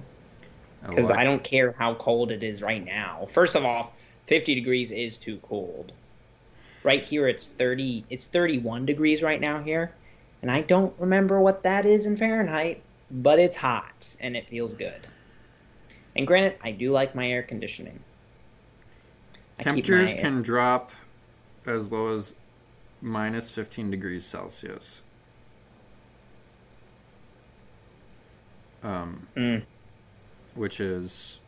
[0.85, 3.29] Oh, because i don't care how cold it is right now.
[3.31, 3.94] First of all
[4.27, 5.90] 50 degrees is too cold.
[6.83, 9.94] Right here it's 30 it's 31 degrees right now here
[10.42, 14.75] and i don't remember what that is in fahrenheit but it's hot and it feels
[14.75, 15.01] good
[16.16, 18.00] and granted i do like my air conditioning
[19.59, 20.90] I Temperatures my- can drop
[21.64, 22.35] as low as
[23.00, 25.03] minus 15 degrees Celsius.
[28.83, 29.62] Um, Mm.
[30.55, 31.40] which is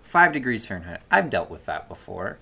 [0.00, 1.00] 5 degrees Fahrenheit.
[1.10, 2.38] I've dealt with that before.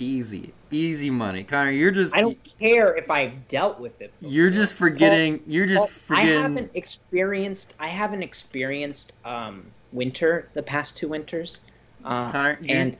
[0.00, 0.52] Easy.
[0.72, 1.44] Easy money.
[1.44, 5.66] Connor, you're just i don't care if i've dealt with it you're just forgetting you're
[5.66, 7.74] just Well, I haven't experienced.
[7.78, 11.60] I haven't experienced um, winter the past two winters,
[12.04, 12.96] uh, Connor, and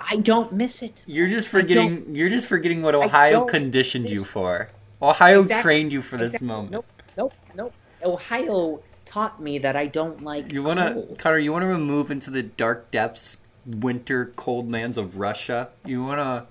[0.00, 1.02] I don't miss it.
[1.06, 4.68] you're just forgetting you're just forgetting what Ohio conditioned you for.
[5.00, 5.62] Ohio Exactly.
[5.62, 6.46] trained you for this Exactly.
[6.48, 6.72] moment.
[6.72, 7.72] Nope, nope, nope.
[8.04, 10.52] Ohio taught me that I don't like.
[10.52, 11.18] You wanna, cold.
[11.18, 11.38] Connor?
[11.38, 15.68] You wanna move into the dark depths, winter cold lands of Russia?
[15.84, 16.46] You wanna,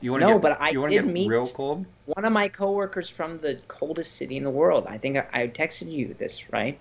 [0.00, 1.86] you wanna No, get, but I you wanna did get meet- real cold.
[2.06, 4.86] One of my coworkers from the coldest city in the world.
[4.86, 6.78] I think I, I texted you this, right?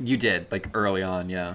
[0.00, 1.54] You did like early on, yeah.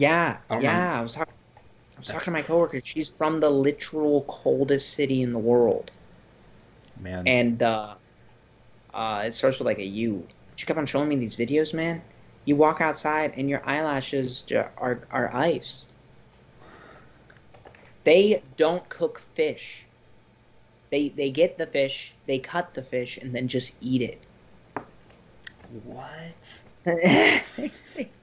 [0.00, 0.72] Yeah, I yeah.
[0.72, 0.98] remember.
[0.98, 1.34] I was talking.
[1.34, 1.60] I
[1.98, 2.80] was That's talking to my coworker.
[2.82, 5.90] She's from the literal coldest city in the world.
[6.98, 7.96] Man, and uh,
[8.94, 10.26] uh, it starts with like a U.
[10.56, 12.00] She kept on showing me these videos, man.
[12.46, 15.84] You walk outside and your eyelashes are are ice.
[18.04, 19.84] They don't cook fish.
[20.88, 24.18] They they get the fish, they cut the fish, and then just eat it.
[25.84, 26.62] what?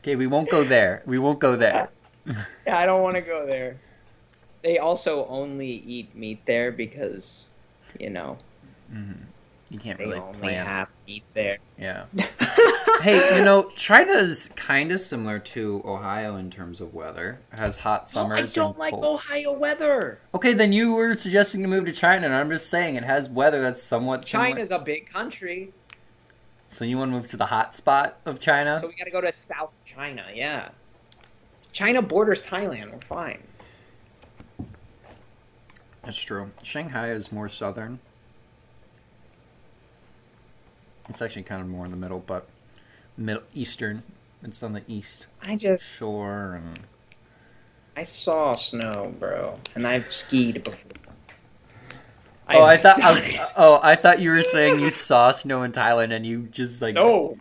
[0.00, 1.02] Okay, we won't go there.
[1.06, 1.88] We won't go there.
[2.70, 3.76] I don't want to go there.
[4.62, 7.48] They also only eat meat there because,
[7.98, 8.38] you know,
[8.92, 9.16] Mhm.
[9.68, 10.66] You can't they really only plan.
[10.66, 11.58] have meat there.
[11.78, 12.06] Yeah.
[13.02, 17.38] hey, you know, China's kind of similar to Ohio in terms of weather.
[17.52, 18.52] It has hot No, summers.
[18.52, 19.04] I don't like cold.
[19.04, 20.18] Ohio weather.
[20.34, 23.28] Okay, then you were suggesting to move to China, and I'm just saying it has
[23.28, 24.48] weather that's somewhat similar.
[24.50, 25.72] China's a big country.
[26.70, 28.78] So you want to move to the hot spot of China?
[28.80, 30.68] So we gotta go to South China, yeah.
[31.72, 33.42] China borders Thailand, we're fine.
[36.02, 36.52] That's true.
[36.62, 37.98] Shanghai is more southern.
[41.08, 42.46] It's actually kind of more in the middle, but
[43.16, 44.04] middle eastern.
[44.42, 46.80] It's on the east I just shore, and
[47.96, 50.92] I saw snow, bro, and I've skied before.
[52.52, 53.00] Oh, I thought.
[53.02, 56.82] I, oh, I thought you were saying you saw snow in Thailand and you just
[56.82, 56.94] like.
[56.94, 57.36] No,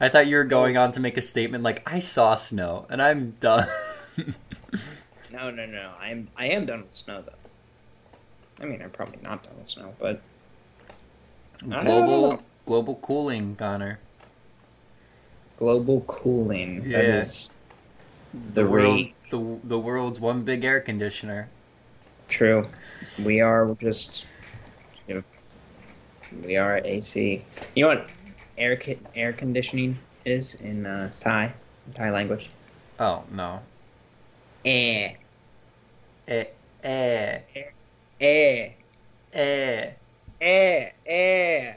[0.00, 3.00] I thought you were going on to make a statement like I saw snow and
[3.00, 3.68] I'm done.
[5.32, 5.92] no, no, no.
[6.00, 7.32] I'm I am done with snow though.
[8.62, 10.20] I mean, I'm probably not done with snow, but
[11.68, 13.98] global global cooling, Connor.
[15.58, 16.82] global cooling.
[16.90, 17.18] That Yeah.
[17.18, 17.52] is
[18.54, 19.14] the world, rate.
[19.30, 21.48] the the world's one big air conditioner.
[22.28, 22.66] True.
[23.22, 24.24] We are just.
[25.06, 25.22] You know,
[26.44, 27.44] we are AC.
[27.74, 28.08] You know what
[28.56, 31.52] air co- air conditioning is in uh, Thai,
[31.94, 32.48] Thai language?
[32.98, 33.60] Oh no.
[34.64, 35.16] Air.
[36.28, 36.44] Eh
[36.84, 37.74] eh Air.
[38.20, 38.70] eh
[39.32, 39.96] Air.
[40.40, 40.92] Air.
[41.06, 41.74] eh.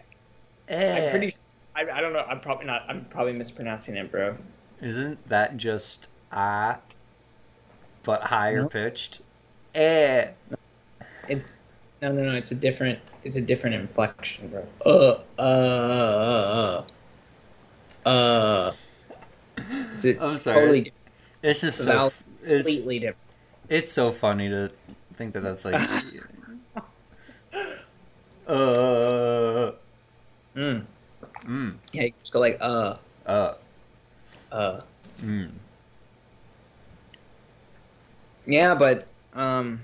[1.04, 1.34] I'm pretty.
[1.76, 2.24] I, I don't know.
[2.28, 2.84] I'm probably not.
[2.88, 4.36] I'm probably mispronouncing it, bro.
[4.82, 6.80] Isn't that just ah,
[8.04, 9.22] but higher pitched?
[9.76, 10.32] Eh.
[12.02, 12.34] No, no, no.
[12.36, 13.00] It's a different.
[13.24, 14.66] It's a different inflection, bro.
[14.86, 16.86] Uh, uh,
[18.06, 18.74] uh, uh.
[19.94, 20.60] It's a I'm sorry.
[20.60, 21.10] totally different,
[21.44, 22.12] It's just so.
[22.42, 23.18] It's, completely different.
[23.70, 24.72] it's so funny to
[25.16, 25.74] think that that's like.
[28.48, 29.72] uh.
[30.56, 30.86] Mm.
[31.44, 31.76] Mm.
[31.92, 32.96] Yeah, you just go like uh,
[33.26, 33.56] Uh.
[34.52, 34.82] uh.
[35.22, 35.52] Mm.
[38.46, 39.82] Yeah, but um,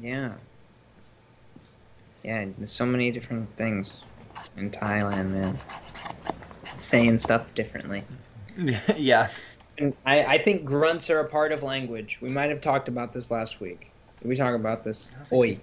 [0.00, 0.34] yeah,
[2.22, 2.46] yeah.
[2.56, 4.00] There's so many different things
[4.56, 5.58] in Thailand, man.
[6.76, 8.04] Saying stuff differently.
[8.96, 9.28] yeah.
[9.78, 12.18] And I, I think grunts are a part of language.
[12.20, 13.90] We might have talked about this last week.
[14.20, 15.08] Did we talk about this?
[15.32, 15.58] Oi.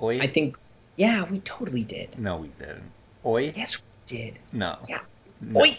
[0.00, 0.20] Oi.
[0.20, 0.56] I think,
[0.96, 2.18] yeah, we totally did.
[2.18, 2.90] no, we didn't.
[3.26, 3.52] Oi.
[3.54, 4.38] Yes, we did.
[4.52, 4.78] No.
[4.88, 5.00] Yeah.
[5.40, 5.60] No.
[5.60, 5.78] Oi.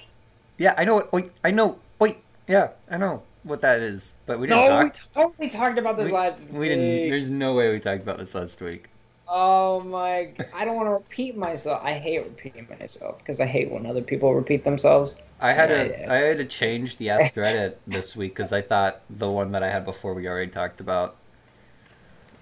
[0.58, 1.14] Yeah, I know what.
[1.14, 1.24] Oi.
[1.44, 1.80] I know.
[2.02, 2.18] Oi.
[2.48, 6.08] Yeah, I know what that is, but we didn't No, we totally talked about this
[6.08, 6.88] We- last We didn't.
[6.88, 7.10] week.
[7.10, 8.90] There's no way we talked about this last week.
[9.32, 10.30] Oh my!
[10.56, 11.82] I don't want to repeat myself.
[11.84, 15.18] I hate repeating myself because I hate when other people repeat themselves.
[15.40, 15.88] I had to.
[16.00, 16.12] yeah.
[16.12, 19.62] I had to change the Ask Reddit this week because I thought the one that
[19.62, 21.16] I had before we already talked about.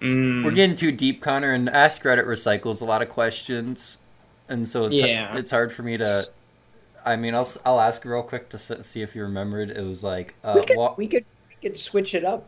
[0.02, 0.46] Mm.
[0.46, 3.98] We're getting too deep, Connor, and Ask Reddit recycles a lot of questions,
[4.48, 5.36] and so it's Yeah.
[5.36, 6.26] it's hard for me to.
[7.06, 9.70] I mean, I'll I'll ask real quick to see if you remembered.
[9.72, 10.98] It was like, uh, we could what?
[10.98, 12.48] we could we could switch it up.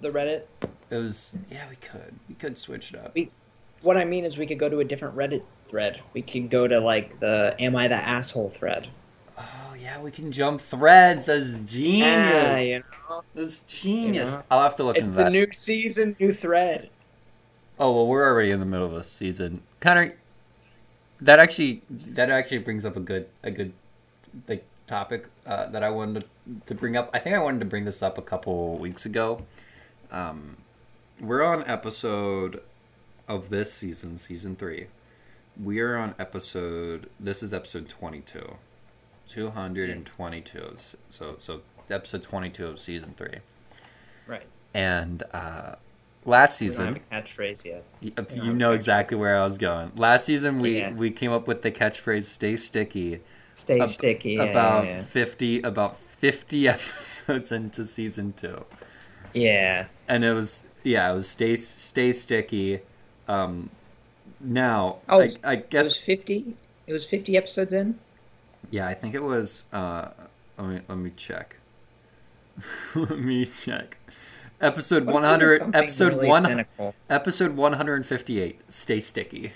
[0.00, 0.42] The Reddit.
[0.90, 3.14] It was yeah, we could we could switch it up.
[3.14, 3.30] We,
[3.82, 6.00] What I mean is, we could go to a different Reddit thread.
[6.12, 8.88] We could go to like the "Am I the asshole?" thread.
[9.38, 11.26] Oh yeah, we can jump threads.
[11.26, 12.04] That's genius.
[12.04, 12.78] Yeah, you
[13.08, 13.22] know?
[13.34, 14.34] That's genius.
[14.36, 14.42] know?
[14.50, 15.04] I'll have to look in that.
[15.04, 15.30] It's into the that.
[15.30, 16.90] new season, new thread.
[17.78, 19.62] Oh well, we're already in the middle of the season.
[19.80, 20.14] Connor,
[21.22, 23.72] that actually that actually brings up a good a good
[24.48, 26.26] like topic uh, that I wanted to,
[26.66, 27.10] to bring up.
[27.14, 29.42] I think I wanted to bring this up a couple weeks ago.
[30.10, 30.56] Um,
[31.20, 32.62] we're on episode
[33.28, 34.88] of this season, season three.
[35.62, 37.08] We are on episode.
[37.20, 38.56] This is episode twenty-two.
[39.28, 40.74] Two hundred and twenty-two.
[40.76, 43.38] So so episode twenty-two of season three.
[44.26, 44.46] Right.
[44.74, 45.76] And uh,
[46.24, 46.84] last We season.
[46.86, 47.84] don't have a catchphrase yet.
[48.00, 48.76] You Yeah, you know okay.
[48.76, 49.92] exactly where I was going.
[49.96, 50.92] Last season, we, Yeah.
[50.92, 53.20] we came up with the catchphrase "Stay sticky"
[53.54, 54.32] Stay Ab- sticky.
[54.34, 58.64] Yeah, about yeah, fifty about fifty episodes into season two,
[59.34, 59.86] yeah.
[60.08, 62.80] and it was yeah, it was stay stay sticky.
[63.28, 63.70] Um,
[64.40, 66.56] now Oh, I, it's- I It guess was fifty.
[66.86, 67.98] It was fifty episodes in.
[68.70, 69.64] yeah, I think it was.
[69.72, 70.10] Uh,
[70.58, 71.56] let me let me check.
[72.94, 73.98] let me check.
[74.62, 75.76] Episode What one if we did hundred.
[75.76, 76.42] Episode really one.
[76.42, 76.94] cynical?
[77.10, 78.60] Episode one hundred and fifty-eight.
[78.68, 79.52] Stay sticky.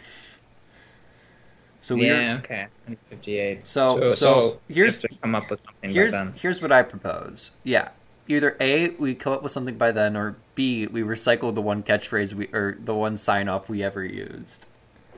[1.81, 2.39] So we yeah.
[2.43, 2.67] Okay.
[3.11, 3.67] Fifty-eight.
[3.67, 6.35] So- so we here's- to come up with something here's by then.
[6.37, 7.53] here's what I propose.
[7.63, 7.91] Yeah,
[8.27, 11.83] either a we come up with something by then, or b we recycle the one
[11.85, 14.67] catchphrase we or the one sign off we ever used.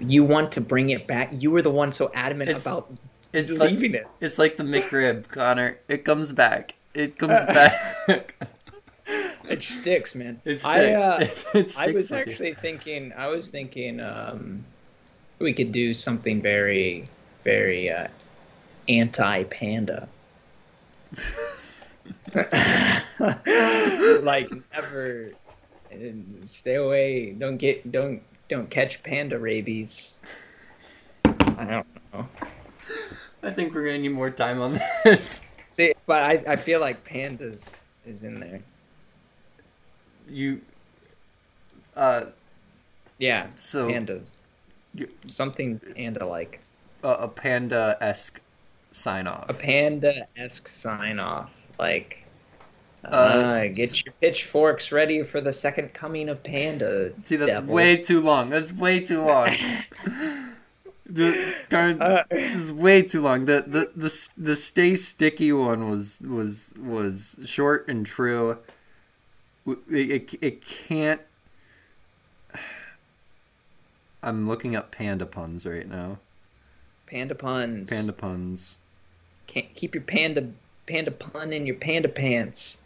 [0.00, 1.30] You want to bring it back.
[1.32, 2.90] You were the one so adamant It's- about
[3.32, 4.06] It's like leaving it.
[4.20, 5.78] it's like the McRib, Connor.
[5.88, 6.74] It comes back.
[6.94, 8.34] It comes back.
[9.48, 10.40] It sticks, man.
[10.44, 10.64] it sticks.
[10.66, 12.32] I, uh, it, sticks I was with you.
[12.32, 13.12] actually thinking.
[13.16, 14.00] I was thinking.
[14.00, 14.64] Um,
[15.38, 17.08] we could do something very,
[17.44, 18.08] very uh,
[18.88, 20.08] anti-panda.
[24.22, 25.30] like never
[25.92, 25.96] uh,
[26.44, 27.30] stay away.
[27.32, 27.90] Don't get.
[27.90, 30.16] Don't don't catch panda rabies.
[31.24, 32.28] I don't know.
[33.42, 35.42] I think we're gonna need more time on this.
[35.68, 37.72] See, but I, I feel like pandas
[38.06, 38.60] is in there.
[40.30, 40.60] You,
[41.96, 42.26] uh,
[43.18, 44.28] Yeah, so pandas.
[44.94, 46.60] You- Something panda-like.
[47.02, 48.40] a, a panda esque
[48.92, 49.48] sign off.
[49.48, 51.52] A panda-esque sign-off.
[51.78, 52.24] Like,
[53.04, 57.12] Ah, get your pitchforks ready for the second coming of Panda.
[57.26, 57.72] See, that's devil.
[57.72, 58.50] way too long.
[58.50, 59.50] That's way too long.
[61.06, 63.44] the, Karen, Uh, this is way too long.
[63.46, 68.58] The, the the the stay sticky one was was was short and true.
[69.68, 71.20] It, it, it can't.
[74.22, 76.18] I'm looking up panda puns right now.
[77.06, 77.88] Panda puns.
[77.90, 78.78] Panda puns.
[79.46, 80.48] Can't keep your panda
[80.86, 82.82] panda pun in your panda pants.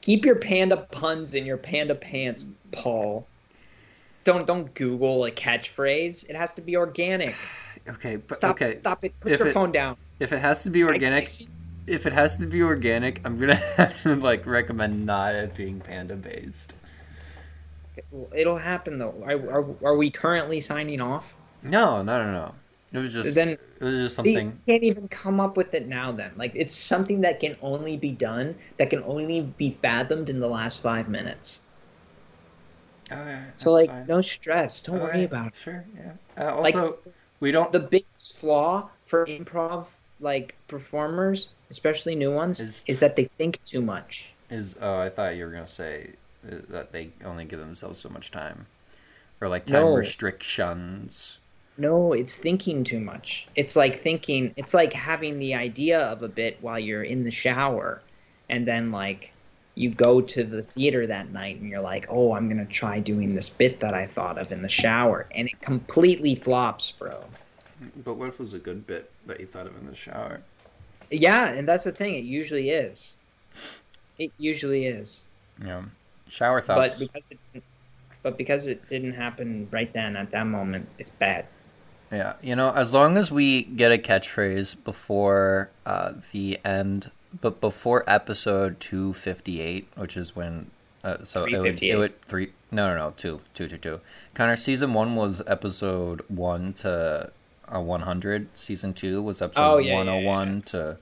[0.00, 3.26] Keep your panda puns in your panda pants, Paul.
[4.24, 6.28] Don't don't Google a catchphrase.
[6.28, 7.34] It has to be organic.
[7.88, 8.68] Okay, but Stop okay.
[8.70, 9.18] stop it.
[9.20, 9.96] Put If your it- phone down.
[10.20, 11.48] If it has to be I- I organic, see-
[11.88, 15.80] if it has to be organic, I'm gonna have to like recommend not it being
[15.80, 16.74] panda based.
[18.34, 19.22] It'll happen though.
[19.22, 21.36] Are, are, are we currently signing off?
[21.62, 22.54] No, no, no, no.
[22.92, 24.60] It was just then it was just something.
[24.66, 26.12] see, you can't even come up with it now.
[26.12, 30.40] Then, like, it's something that can only be done, that can only be fathomed in
[30.40, 31.62] the last five minutes.
[33.10, 34.06] Okay, So, like, fine.
[34.06, 34.82] no stress.
[34.82, 35.56] Don't worry Okay, about it.
[35.56, 36.12] Sure, yeah.
[36.36, 36.98] Uh, Like- also,
[37.40, 37.72] we don't.
[37.72, 39.86] The biggest flaw for improv
[40.20, 44.26] like performers, especially new ones, Is- is, that they think too much.
[44.50, 46.10] is oh, I thought you were gonna say
[46.42, 48.66] that they only give themselves so much time,
[49.40, 49.94] or like time No.
[49.94, 51.38] restrictions.
[51.76, 53.46] No, it's thinking too much.
[53.54, 54.52] It's like thinking.
[54.56, 58.00] It's like having the idea of a bit while you're in the shower,
[58.48, 59.32] and then like
[59.76, 63.28] you go to the theater that night and you're like, oh, I'm gonna try doing
[63.28, 67.22] this bit that I thought of in the shower, and it completely flops, bro.
[68.04, 70.42] But what if it was a good bit that you thought of in the shower?
[71.10, 72.14] Yeah, and that's the thing.
[72.14, 73.14] It usually is.
[74.18, 75.22] It usually is.
[75.64, 75.82] Yeah,
[76.28, 76.98] shower but thoughts.
[76.98, 77.62] because it
[78.22, 81.46] but because it didn't happen right then at that moment, it's bad.
[82.10, 87.10] Yeah, you know, as long as we get a catchphrase before uh, the end,
[87.40, 90.70] but before episode two fifty eight, which is when,
[91.04, 91.96] uh, so it would, it 358.
[91.96, 94.00] would three no no no two two two two.
[94.34, 97.30] Connor, season one was episode one to
[97.74, 98.48] uh, one hundred.
[98.56, 100.98] Season two was episode Oh, yeah, yeah, one yeah, hundred one to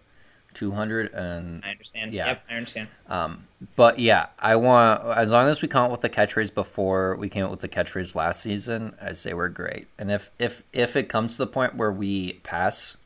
[0.54, 2.12] two hundred, and I understand.
[2.12, 2.26] Yeah.
[2.28, 2.88] Yep, I understand.
[3.08, 3.46] um,
[3.76, 7.28] but yeah, I want as long as we come up with the catchphrase before we
[7.28, 9.86] came up with the catchphrase last season, I'd say we're great.
[9.98, 12.96] And if if if it comes to the point where we pass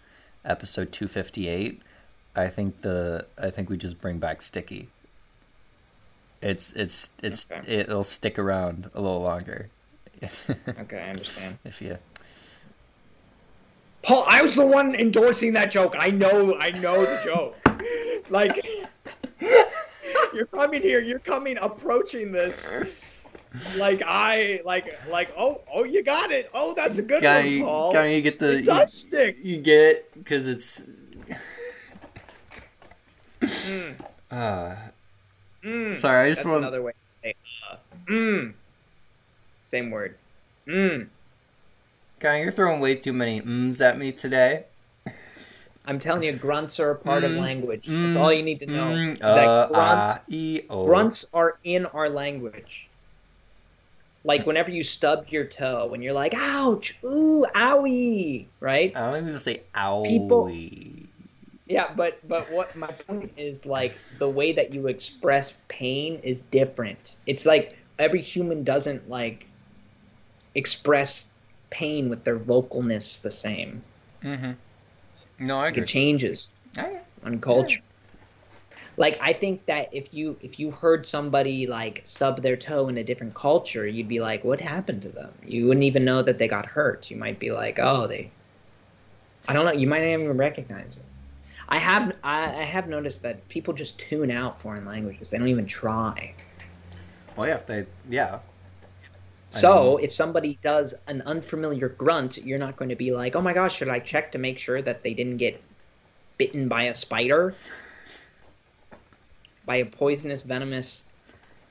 [0.45, 1.83] episode two fifty eight,
[2.37, 4.89] I think the I think we just bring back Sticky.
[6.43, 7.71] It's it's it's Okay.
[7.81, 9.69] it'll stick around a little longer.
[10.69, 11.59] Okay, I understand.
[11.65, 11.97] if you
[14.03, 15.95] Paul, I was the one endorsing that joke.
[15.99, 17.59] I know, I know the joke.
[18.31, 18.67] like,
[20.35, 21.01] you're coming here.
[21.01, 22.73] You're coming, approaching this.
[23.79, 26.49] Like I, like, like, oh, oh, you got it.
[26.55, 27.93] Oh, that's a good gotta, one, you, Paul.
[27.93, 29.39] gotta you get the it does stick.
[29.43, 30.89] you, get it because it's.
[33.41, 33.95] Mm,
[34.31, 34.77] Uh,
[35.65, 35.95] mm.
[35.97, 36.59] sorry, I just want.
[36.59, 37.35] another way to say
[37.69, 37.77] uh,
[38.09, 38.53] mm.
[39.65, 40.17] Same word.
[40.69, 41.09] Mm.
[42.21, 44.67] Guy, you're throwing way too many mms at me today.
[45.85, 47.93] I'm telling you, grunts are a part of Mm, language.
[48.03, 48.93] That's mm, all you need to know.
[48.93, 50.87] Mm, is that uh, grunts, e, o.
[50.87, 52.91] grunts are in our language.
[54.25, 58.95] Like whenever you stub your toe, when you're like, ouch, ooh, owie, right?
[58.95, 60.09] I don't even say owie.
[60.09, 60.51] People-
[61.67, 66.43] Yeah, but but what my point is like the way that you express pain is
[66.43, 67.17] different.
[67.27, 69.49] It's like every human doesn't like
[70.55, 71.30] express
[71.71, 73.83] pain with their vocalness the same.
[74.23, 74.53] Mm-hmm.
[75.47, 75.83] No, I agree.
[75.83, 77.81] It changes I- on culture.
[78.97, 82.99] Like I think that if you if you heard somebody like stub their toe in
[82.99, 86.39] a different culture, you'd be like, "What happened to them?" You wouldn't even know that
[86.39, 87.11] they got hurt.
[87.11, 88.31] You might be like, "Oh, they."
[89.49, 89.73] I don't know.
[89.73, 91.05] You might not even recognize it.
[91.71, 95.31] I have I, I have noticed that people just tune out foreign languages.
[95.31, 96.35] They don't even try.
[97.37, 98.41] Well, yeah, if they, yeah.
[99.51, 103.53] So if somebody does an unfamiliar grunt, you're not going to be like, "Oh my
[103.53, 105.61] gosh, should I check to make sure that they didn't get
[106.39, 107.55] bitten by a spider,
[109.67, 111.07] by a poisonous, venomous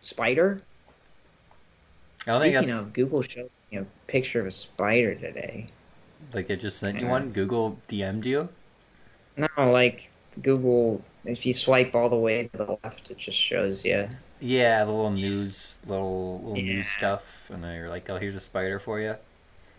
[0.01, 0.61] spider?"
[2.27, 5.67] I don't think Speaking that's of, Google showed me a picture of a spider today.
[6.33, 7.31] like it just sent you one.
[7.31, 8.49] Google DM'd you.
[9.37, 10.11] No, like
[10.41, 14.09] Google, if you swipe all the way to the left, it just shows you.
[14.39, 18.39] Yeah, the little news, little little news stuff, and then you're like, "Oh, here's a
[18.39, 19.15] spider for you."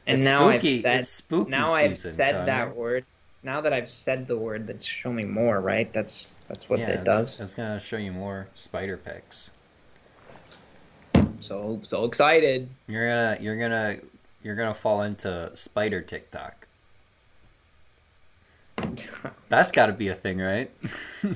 [0.06, 0.76] And it's now spooky.
[0.76, 2.46] I've said it's spooky now I've season, said Connor.
[2.46, 3.04] that word.
[3.42, 5.90] Now that I've said the word, that's show me more, right?
[5.92, 7.40] That's that's what yeah, it it's, does.
[7.40, 9.50] It's gonna show you more spider pics.
[11.40, 12.68] So so excited.
[12.86, 13.96] You're gonna you're gonna
[14.42, 16.66] you're gonna fall into spider TikTok.
[19.48, 20.70] That's got to be a thing, right?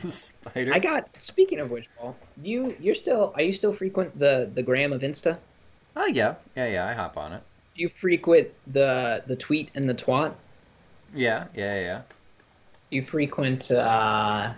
[0.09, 0.73] Spider.
[0.73, 1.09] I got.
[1.19, 5.03] Speaking of which, Paul, you you're still are you still frequent the the gram of
[5.03, 5.39] Insta?
[5.97, 6.87] Oh yeah, yeah, yeah.
[6.87, 7.43] I hop on it.
[7.75, 10.35] You frequent the the tweet and the twat?
[11.15, 12.03] Yeah, yeah, yeah.
[12.91, 14.53] You frequent uh,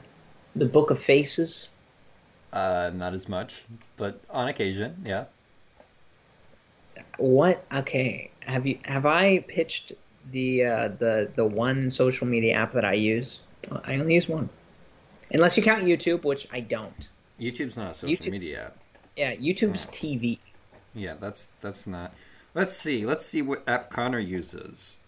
[0.54, 1.70] the Book of Faces?
[2.52, 3.64] Uh, not as much,
[3.96, 5.24] but on occasion, yeah.
[7.18, 7.64] What?
[7.72, 8.30] Okay.
[8.40, 9.92] Have you have I pitched
[10.30, 13.40] the uh, the the one social media app that I use?
[13.84, 14.48] I only use one,
[15.32, 17.10] unless you count YouTube, which I don't.
[17.40, 18.76] YouTube's not a social YouTube- media app.
[19.16, 20.38] Yeah, YouTube's TV.
[20.94, 22.12] Yeah, that's that's not.
[22.54, 23.04] Let's see.
[23.04, 24.98] Let's see what app Connor uses.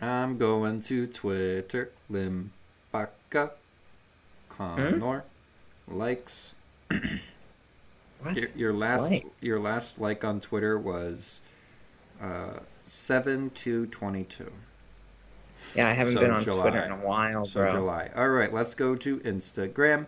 [0.00, 1.90] I'm going to Twitter.
[2.10, 3.50] Limbaka.
[4.48, 5.24] Connor
[5.86, 6.54] likes.
[8.20, 8.36] What?
[8.36, 9.38] Your, your last Likes?
[9.40, 11.40] your last like on Twitter was
[12.20, 12.58] uh,
[12.88, 14.50] seven to twenty two.
[15.74, 16.62] Yeah, I haven't So been on July.
[16.62, 17.70] Twitter in a while, So bro.
[17.70, 18.10] July.
[18.16, 20.06] All right, let's go to Instagram.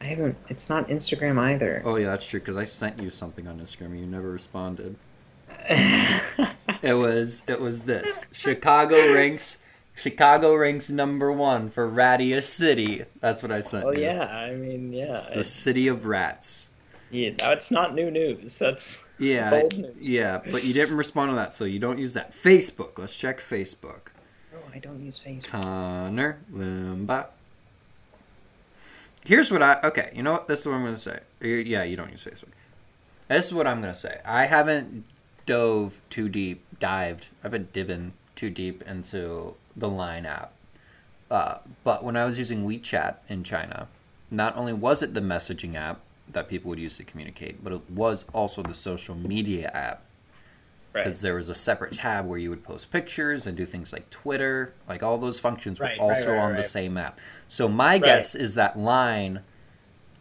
[0.00, 0.36] I haven't.
[0.48, 1.82] It's not Instagram either.
[1.84, 4.96] Oh yeah, that's true because I sent you something on Instagram and you never responded.
[6.82, 8.26] It was it was this.
[8.32, 9.58] Chicago ranks
[9.96, 13.04] Chicago ranks number one for rattiest city.
[13.20, 14.02] That's what I sent oh you.
[14.02, 15.16] yeah, I mean yeah.
[15.16, 16.68] It's the city of rats.
[17.10, 18.58] Yeah, that's not new news.
[18.58, 19.96] That's Yeah, It's old news.
[20.00, 22.32] yeah, but you didn't respond to that, so you don't use that.
[22.32, 22.98] Facebook.
[22.98, 24.08] Let's check Facebook.
[24.52, 25.46] no, I don't use Facebook.
[25.48, 27.26] Connor Limba.
[29.24, 30.10] Here's what I okay.
[30.14, 30.48] You know what?
[30.48, 31.20] This is what I'm gonna say.
[31.40, 32.52] Yeah, you don't use Facebook.
[33.28, 34.20] This is what I'm gonna say.
[34.24, 35.04] I haven't
[35.44, 37.28] dove too deep, dived.
[37.42, 40.52] I haven't divin too deep into the Line app.
[41.30, 43.88] Uh, but when I was using WeChat in China,
[44.30, 46.00] not only was it the messaging app
[46.32, 50.02] that people would use to communicate, but it was also the social media app
[50.92, 54.10] because there was a separate tab where you would post pictures and do things like
[54.10, 57.20] Twitter, like all those functions were Right, right, also right, on the same app.
[57.46, 59.40] So my guess is that Line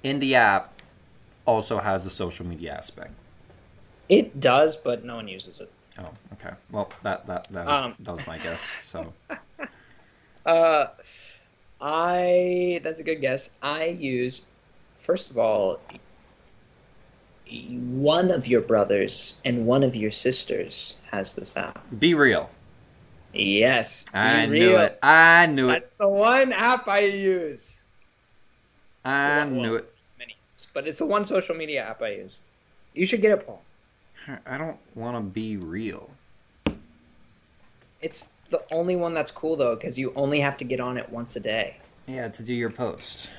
[0.04, 0.74] in the app
[1.46, 3.12] also has a social media aspect.
[4.10, 5.72] It does, but no one uses it.
[6.00, 6.54] Oh, okay.
[6.72, 7.96] Well, that that that was, Um.
[8.00, 8.72] that was my guess.
[8.84, 9.14] So
[10.46, 10.88] Uh,
[11.82, 13.50] I that's a good guess.
[13.62, 14.46] I use
[15.08, 15.80] first of all
[17.50, 21.82] one of your brothers and one of your sisters has this app.
[21.98, 22.50] be real.
[23.34, 24.50] Yes, be I real.
[24.50, 25.00] knew it.
[25.02, 25.72] I knew it.
[25.72, 27.82] That's the one app I use.
[29.06, 29.76] I well, knew well.
[29.76, 29.94] it.
[30.20, 30.36] Many,
[30.74, 32.36] but it's the one social media app I use.
[32.94, 33.62] You should get it, Paul.
[34.46, 36.10] I don't want to be real.
[38.02, 41.10] It's the only one that's cool though, because you only have to get on it
[41.10, 41.78] once a day.
[42.08, 43.30] Yeah, to do your post.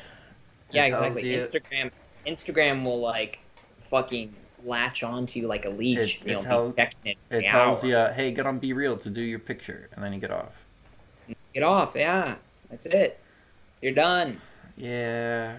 [0.71, 1.23] Yeah, It exactly.
[1.25, 1.91] Instagram,
[2.27, 3.39] Instagram will like
[3.91, 5.99] fucking latch onto you like a leech.
[5.99, 7.16] It- you it know, tells- it.
[7.31, 10.21] It tells you, hey, get on Be Real to do your picture, and then you
[10.21, 10.64] get off.
[11.55, 11.93] Get off.
[11.97, 12.37] Yeah,
[12.71, 13.21] that's it.
[13.81, 14.41] You're done.
[14.77, 15.57] Yeah.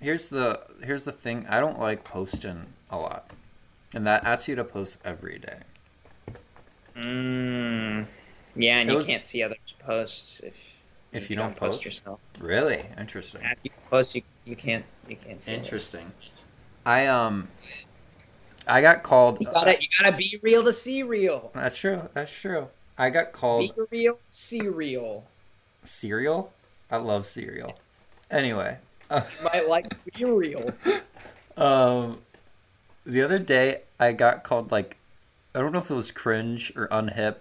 [0.00, 1.46] Here's the here's the thing.
[1.48, 3.30] I don't like posting a lot,
[3.92, 5.58] and that asks you to post every day.
[6.96, 8.06] Mm.
[8.56, 10.54] Yeah, and It you was- can't see other posts if
[11.12, 11.84] If you don't post?
[11.84, 12.20] yourself.
[12.38, 13.40] Really interesting.
[13.42, 15.52] If you post, you, you can't you can't see.
[15.52, 15.56] it.
[15.56, 16.12] Interesting.
[16.84, 17.48] I um,
[18.66, 19.38] I got called.
[19.40, 21.50] You gotta you gotta be real to see real.
[21.54, 22.08] That's true.
[22.14, 22.68] That's true.
[22.98, 25.24] I got called Be real, see real.
[25.84, 26.52] cereal.
[26.90, 27.74] I love cereal.
[28.30, 28.78] Anyway,
[29.10, 30.74] uh, You might like be real.
[31.56, 32.20] um,
[33.06, 34.96] the other day I got called like,
[35.54, 37.36] I don't know if it was cringe or unhip,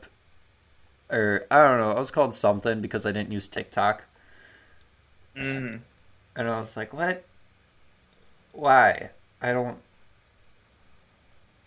[1.10, 1.92] or I don't know.
[1.92, 4.04] I was called something because I didn't use TikTok,
[5.36, 5.80] Mm.
[6.36, 7.24] and I was like, what?
[8.54, 9.10] Why?
[9.42, 9.78] I don't.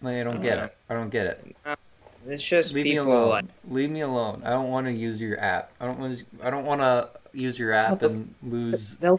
[0.02, 0.76] Like, I don't get it.
[0.88, 1.56] I don't get it.
[2.26, 3.28] It's just Leave me alone.
[3.30, 4.42] like Leave me alone.
[4.44, 5.70] I don't want to use your app.
[5.80, 6.16] I don't want.
[6.16, 9.18] To, I don't want to use your app and lose they'll,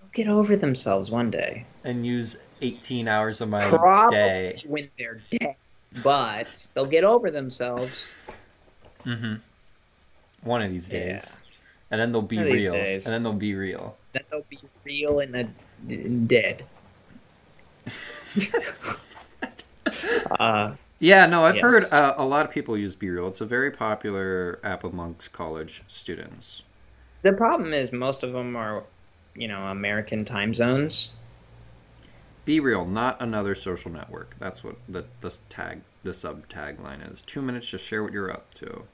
[0.00, 1.66] they'll get over themselves one day.
[1.84, 4.62] and use 18 hours of my Probably day.
[4.66, 5.56] when they're dead,
[6.02, 8.06] but they'll get over themselves.
[9.04, 9.34] Mm-hmm.
[10.42, 10.90] One of these Yeah.
[10.90, 11.38] days,
[11.90, 12.92] and then they'll be One real.
[13.04, 13.98] And then they'll be real.
[14.12, 15.44] Then they'll be real and uh,
[16.26, 16.66] dead.
[20.38, 21.60] uh, Yeah, no, I've Yes.
[21.60, 23.28] heard uh, a lot of people use Be Real.
[23.28, 26.62] It's a very popular app amongst college students.
[27.22, 28.84] the problem is most of them are,
[29.34, 31.10] you know, American time zones.
[32.44, 34.36] Be Real, not another social network.
[34.38, 37.20] That's what the the tag, the sub tagline is.
[37.20, 38.86] Two minutes to share what you're up to.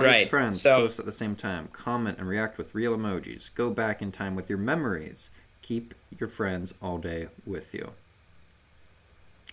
[0.00, 1.68] All your friends so- post at the same time.
[1.72, 3.54] Comment and react with real emojis.
[3.54, 5.30] Go back in time with your memories.
[5.62, 7.92] Keep your friends all day with you.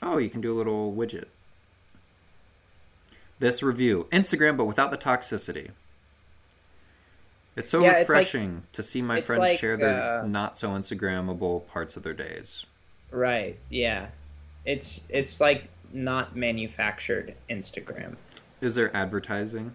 [0.01, 1.25] Oh, you can do a little widget.
[3.39, 5.71] This review Instagram, but without the toxicity.
[7.55, 10.57] It's so Yeah, it's like- refreshing to see my friends like, share their uh, not
[10.57, 12.65] so Instagrammable parts of their days.
[13.11, 13.57] Right.
[13.69, 14.07] Yeah.
[14.65, 18.15] It's it's like not manufactured Instagram.
[18.61, 19.73] Is there advertising?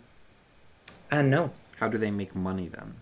[1.14, 1.52] Uh no.
[1.78, 2.94] How do they make money then?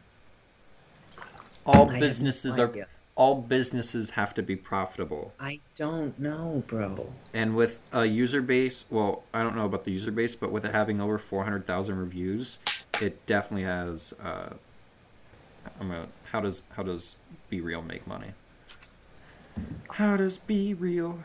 [1.65, 5.33] All I businesses no are all businesses have to be profitable.
[5.41, 7.11] I don't know, bro.
[7.33, 10.67] And with a user base, well, I don't know about the user base, but with
[10.67, 12.59] it having over 400,000 reviews,
[13.01, 14.55] it definitely has uh
[15.81, 17.17] I'm gonna, how does how does
[17.49, 18.33] Be Real make money?
[19.93, 21.21] How does Be Real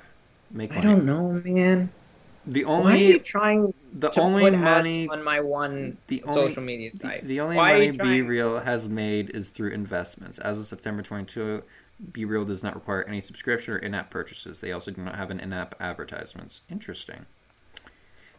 [0.50, 0.82] make money?
[0.82, 1.92] I don't know, man.
[2.50, 5.98] The Why are only you trying the to only put money ads on my one
[6.08, 7.26] the only social media site?
[7.26, 10.38] the only Why money Be Real has made is through investments.
[10.40, 11.62] As of September 22,
[12.14, 14.62] Be Real does not require any subscription or in-app purchases.
[14.62, 16.62] They also do not have an in-app advertisements.
[16.72, 17.26] Interesting.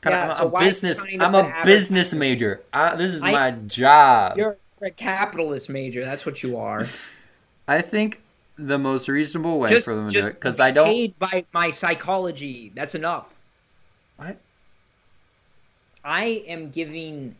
[0.01, 1.07] God, Yeah, I'm a- so a why are you business.
[1.21, 2.63] I'm a business major.
[2.73, 4.39] Uh, this is I- my job.
[4.39, 6.03] You're a capitalist major.
[6.03, 6.87] That's what you are.
[7.69, 8.23] I think
[8.57, 10.87] the most reasonable way just for them to do it because I don't.
[10.89, 12.73] paid by my psychology.
[12.75, 13.35] That's enough.
[14.19, 14.37] What?
[16.05, 17.37] I am giving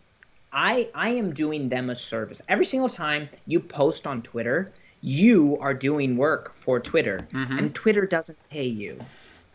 [0.53, 2.41] I I am doing them a service.
[2.49, 4.73] Every single time you post on Twitter,
[5.03, 7.59] you are doing work for Twitter Mhm.
[7.59, 8.99] and Twitter doesn't pay you.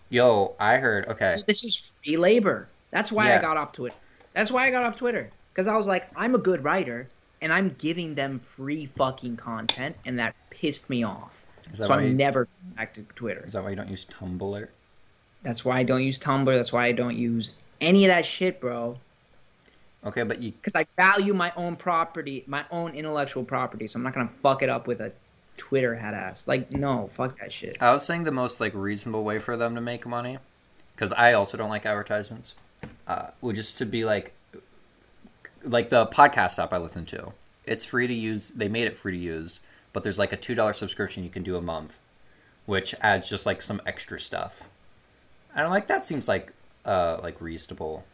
[0.09, 1.07] Yo, I heard.
[1.07, 2.67] Okay, So this is free labor.
[2.91, 3.39] That's why Yeah.
[3.39, 3.95] I got off Twitter.
[4.33, 7.07] That's why I got off Twitter cuz I was like I'm a good writer
[7.41, 11.31] and I'm giving them free fucking content and that pissed me off.
[11.73, 11.87] So?
[11.91, 13.41] I'm you- never back to Twitter.
[13.45, 14.67] is that why you don't use Tumblr?
[15.43, 16.53] That's why I don't use Tumblr.
[16.53, 18.97] That's why I don't use any of that shit, bro.
[20.05, 23.87] Okay, but you Because I value my own property, my own intellectual property.
[23.87, 25.11] So I'm not gonna fuck it up with a
[25.57, 26.47] Twitter head ass.
[26.47, 27.77] Like, no, fuck that shit.
[27.81, 30.39] I was saying the most like reasonable way for them to make money,
[30.95, 32.55] because I also don't like advertisements.
[33.07, 34.33] Uh, would just to be like,
[35.63, 37.31] like the podcast app I listen to.
[37.65, 38.49] It's free to use.
[38.49, 39.61] They made it free to use,
[39.93, 41.99] but there's like a two dollar subscription you can do a month,
[42.65, 44.69] which adds just like some extra stuff.
[45.55, 46.03] I don't like that.
[46.03, 46.51] Seems like
[46.85, 48.05] uh like reasonable.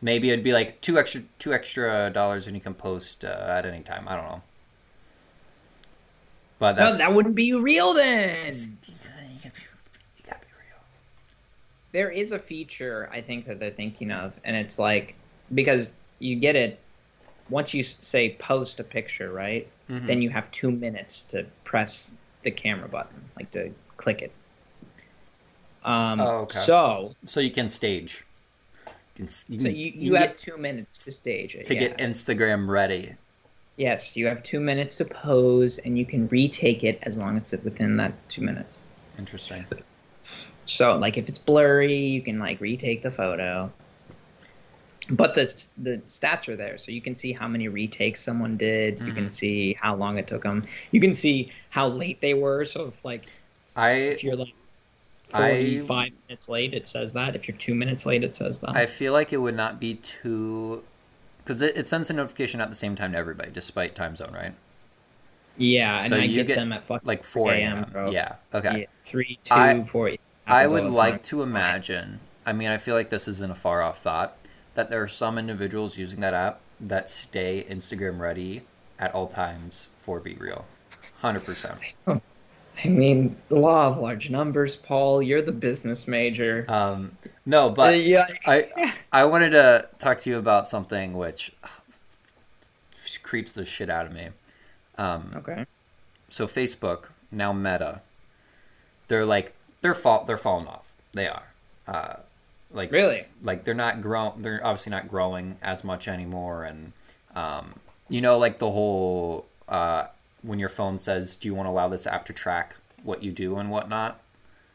[0.00, 3.66] Maybe it'd be like two extra two extra dollars and you can post uh, at
[3.66, 4.06] any time.
[4.08, 4.42] I don't know.
[6.58, 8.46] But No, that's that wouldn't be real then.
[8.54, 8.62] you
[9.02, 9.60] gotta be,
[10.16, 10.80] you gotta be real.
[11.92, 15.14] There is a feature I think that they're thinking of, and it's like
[15.54, 16.78] because you get it
[17.50, 19.66] once you say post a picture, right?
[19.88, 20.06] Mhm.
[20.06, 24.32] Then you have two minutes to press the camera button, like to click it.
[25.82, 26.58] Um, Oh, okay.
[26.64, 28.24] So, So you can stage.
[29.16, 31.66] You can, you so you, you you have get, two minutes to stage it.
[31.66, 31.80] to yeah.
[31.80, 33.16] get Instagram ready.
[33.78, 37.54] Yes, you have two minutes to pose, and you can retake it as long as
[37.54, 38.82] it's within that two minutes.
[39.18, 39.66] Interesting.
[40.66, 43.72] So, like, if it's blurry, you can like retake the photo.
[45.10, 45.44] But the
[45.78, 49.00] the stats are there, so you can see how many retakes someone did.
[49.06, 49.14] You Mm-hmm.
[49.14, 50.66] can see how long it took them.
[50.90, 52.64] You can see how late they were.
[52.66, 53.26] So, if like
[53.76, 54.54] I if you're like
[55.32, 57.36] I- forty five minutes late, it says that.
[57.36, 58.70] If you're two minutes late, it says that.
[58.70, 60.82] I feel like it would not be too
[61.38, 64.32] because it, it sends a notification at the same time to everybody, despite time zone,
[64.34, 64.54] right?
[65.56, 68.12] yeah, and I get, get, them at fucking Like four a.m., a.m.
[68.12, 68.36] Yeah.
[68.54, 68.80] Okay.
[68.80, 70.08] Yeah, three, two, I- four.
[70.08, 72.20] it I would like to imagine.
[72.46, 74.36] I mean, I feel like this isn't a far off thought
[74.74, 78.62] that there are some individuals using that app that stay Instagram ready
[78.98, 80.64] at all times for Be Real.
[81.20, 81.78] Hundred percent.
[82.84, 85.20] I mean, the law of large numbers, Paul.
[85.22, 86.64] You're the business major.
[86.68, 87.12] Um,
[87.46, 91.52] no, but Uh, yeah, I I wanted to talk to you about something which
[93.22, 94.28] creeps the shit out of me.
[94.96, 95.66] Um, okay.
[96.28, 98.00] so Facebook now Meta,
[99.08, 100.94] they're like they're fall they're falling off.
[101.12, 101.42] They are,
[101.86, 102.14] uh,
[102.72, 103.24] like Really?
[103.42, 106.92] like they're not grow they're obviously not growing as much anymore, and
[107.34, 107.74] um,
[108.08, 110.06] you know like the whole uh,
[110.42, 113.32] when your phone says, "Do you want to allow this app to track what you
[113.32, 114.20] do and whatnot?"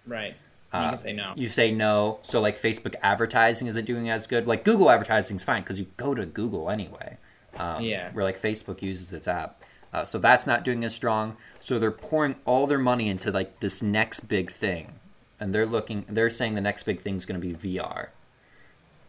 [0.05, 0.35] Right.
[0.73, 1.33] You Uh, can say no.
[1.35, 2.19] you say no.
[2.23, 4.47] So like Facebook advertising isn't doing as good.
[4.47, 7.17] Like Google advertising is fine because you go to Google anyway.
[7.57, 8.09] Um, Yeah.
[8.11, 9.61] Where like Facebook uses its app,
[9.93, 11.37] uh, so that's not doing as strong.
[11.59, 14.93] So they're pouring all their money into like this next big thing,
[15.39, 16.05] and they're looking.
[16.09, 18.07] They're saying the next big thing is going to be VR.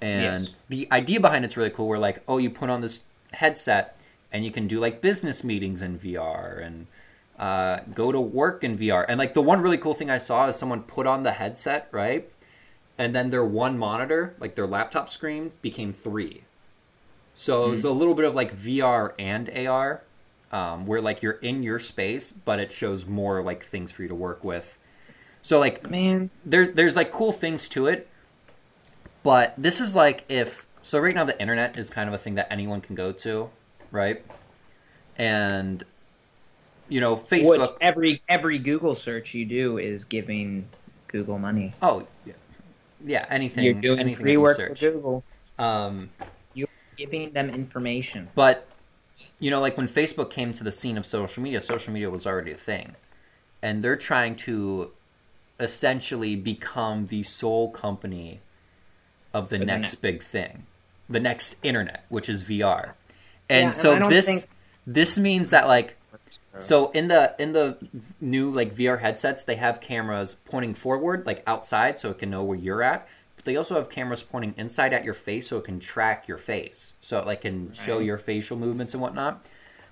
[0.02, 0.50] And Yes.
[0.68, 1.88] the idea behind it's really cool.
[1.88, 3.02] Where like, oh, you put on this
[3.32, 3.96] headset
[4.34, 6.88] and you can do like business meetings in VR and
[7.38, 9.06] uh, go to work in VR.
[9.08, 11.88] And like the one really cool thing I saw is someone put on the headset,
[11.92, 12.28] right?
[12.98, 16.42] And then their one monitor, like their laptop screen, became three.
[17.32, 20.02] So it was a little bit of like VR and AR,
[20.50, 24.08] um, where like you're in your space, but it shows more like things for you
[24.08, 24.78] to work with.
[25.42, 28.08] So like Man, there's there's like cool things to it,
[29.22, 32.34] but this is like if so right now the internet is kind of a thing
[32.34, 33.50] that anyone can go to,
[33.94, 34.22] right?
[35.16, 35.84] and
[36.88, 37.76] you know Which Facebook.
[37.80, 40.66] every every Google search you do is giving
[41.08, 41.72] Google money.
[41.80, 42.32] oh, yeah,
[43.06, 43.64] yeah, anything.
[43.64, 44.80] You're doing anything free work for search.
[44.80, 45.24] Google.
[45.58, 46.10] Um,
[46.96, 48.28] Giving them information.
[48.36, 48.68] But
[49.40, 52.24] you know, like when Facebook came to the scene of social media, social media was
[52.24, 52.94] already a thing,
[53.62, 54.92] and they're trying to
[55.58, 58.40] essentially become the sole company
[59.32, 60.66] of the For the next, next- big thing,
[61.08, 62.92] the next internet, which is VR.
[63.50, 64.44] Yeah, And and so I don't this think-
[64.86, 65.96] this means that like
[66.60, 67.76] so in the in the
[68.20, 72.42] new like VR headsets, they have cameras pointing forward, like outside, so it can know
[72.44, 73.08] where you're at.
[73.36, 76.38] But they also have cameras pointing inside at your face, so it can track your
[76.38, 79.46] face, so it like can show your facial movements and whatnot.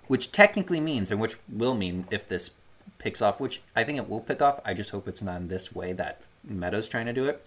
[0.07, 2.51] Which technically means, and which will mean if this
[2.99, 4.61] picks off, which I think it will pick off.
[4.65, 7.45] I just hope it's not in this way that Meta's trying to do it,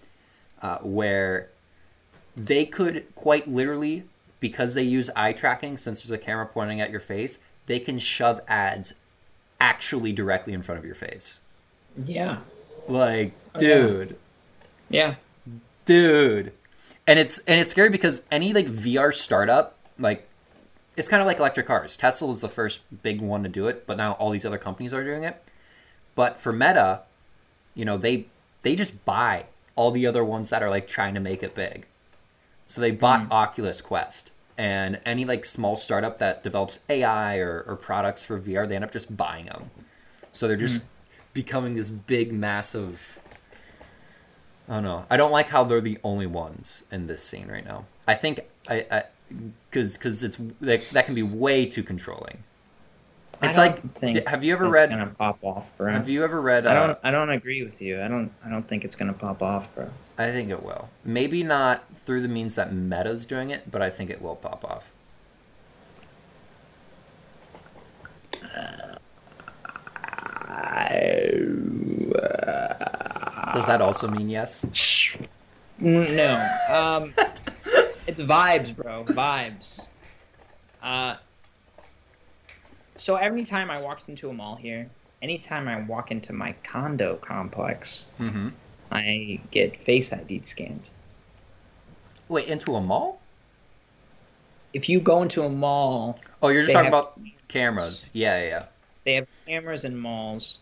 [0.60, 1.48] uh, where
[2.36, 4.04] they could quite literally,
[4.40, 7.98] because they use eye tracking, since there's a camera pointing at your face, they can
[7.98, 8.94] shove ads
[9.60, 11.40] actually directly in front of your face.
[12.04, 12.38] Yeah.
[12.88, 13.68] Like, Oh, yeah.
[13.68, 14.16] dude,
[14.90, 15.14] Yeah.
[15.84, 16.52] dude.
[17.06, 20.26] And it's and it's scary because any like VR startup, like
[20.96, 21.96] it's kind of like electric cars.
[21.96, 24.92] Tesla was the first big one to do it, but now all these other companies
[24.92, 25.40] are doing it.
[26.14, 27.02] But for Meta,
[27.74, 28.26] you know, they
[28.62, 31.86] they just buy all the other ones that are like trying to make it big.
[32.66, 33.32] So they bought hmm.
[33.32, 38.66] Oculus Quest and any like small startup that develops AI or, or products for VR,
[38.66, 39.70] they end up just buying them.
[40.32, 40.88] So they're just hmm.
[41.32, 43.20] becoming this big, massive.
[44.68, 45.06] I don't know.
[45.08, 47.84] I don't like how they're the only ones in this scene right now.
[48.08, 49.04] I think I
[49.70, 52.42] because because it's that, that can be way too controlling.
[53.42, 54.90] It's like, have you ever it's read?
[54.90, 55.92] gonna pop off, bro.
[55.92, 56.66] Have you ever read?
[56.66, 56.98] Uh, I don't.
[57.04, 58.00] I don't agree with you.
[58.02, 58.32] I don't.
[58.44, 59.90] I don't think it's gonna pop off, bro.
[60.18, 60.88] I think it will.
[61.04, 64.64] Maybe not through the means that Meta's doing it, but I think it will pop
[64.64, 64.90] off.
[73.52, 74.64] Does that also mean yes?
[75.78, 76.34] No.
[76.70, 77.14] Um,
[78.06, 79.04] it's vibes, bro.
[79.04, 79.86] Vibes.
[80.82, 81.16] Uh,
[82.96, 84.88] so every time I walked into a mall here,
[85.22, 88.48] anytime I walk into my condo complex, Mm-hmm.
[88.92, 90.88] I get face ID scanned.
[92.28, 93.20] Wait, into a mall?
[94.72, 97.18] If you go into a mall, Oh, you're just talking about
[97.48, 98.10] cameras.
[98.12, 98.64] Yeah, yeah, yeah.
[99.04, 100.60] they have cameras in malls,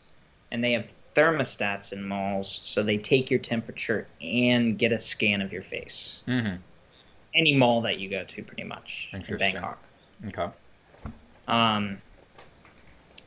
[0.51, 5.41] and they have thermostats in malls, so they take your temperature and get a scan
[5.43, 6.23] of your face.
[6.27, 6.57] Mm-hmm.
[7.35, 9.83] Any mall that you go to, pretty much in Bangkok.
[10.29, 10.49] Okay.
[11.49, 12.01] Um,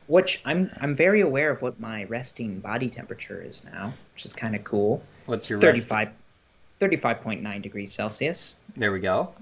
[0.08, 4.32] which I'm I'm very aware of what my resting body temperature is now, which is
[4.32, 5.02] kind of cool.
[5.26, 6.10] What's your rest- 35,
[6.80, 8.54] 35.9 degrees Celsius.
[8.76, 9.34] There we go.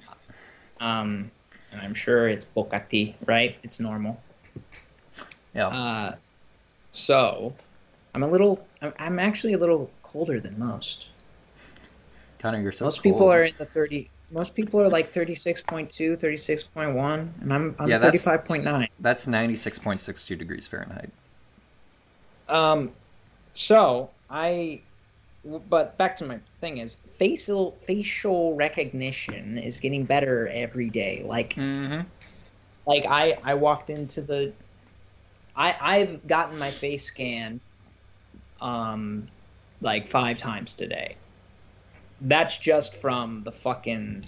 [0.80, 1.30] Um,
[1.72, 3.56] and I'm sure it's Bokati, right?
[3.62, 4.20] It's normal.
[5.54, 5.68] Yeah.
[5.68, 6.14] Uh,
[6.92, 7.54] so
[8.14, 8.66] I'm a little.
[8.82, 11.08] I'm, I'm actually a little colder than most.
[12.38, 13.12] Connor, you're so most cool.
[13.12, 14.10] people are in the 30.
[14.30, 18.88] Most people are like 36.2, 36.1, and I'm I'm Yeah, that's- 35.9.
[19.00, 21.10] That's 96.62 degrees Fahrenheit.
[22.48, 22.90] Um,
[23.54, 24.80] so I,
[25.68, 31.22] but back to my thing is facial facial recognition is getting better every day.
[31.24, 32.00] Like Mm-hmm.
[32.86, 34.52] like I I walked into the,
[35.56, 37.60] I I've gotten my face scanned,
[38.60, 39.28] um,
[39.80, 41.16] like five times today.
[42.20, 44.24] That's just from the fucking.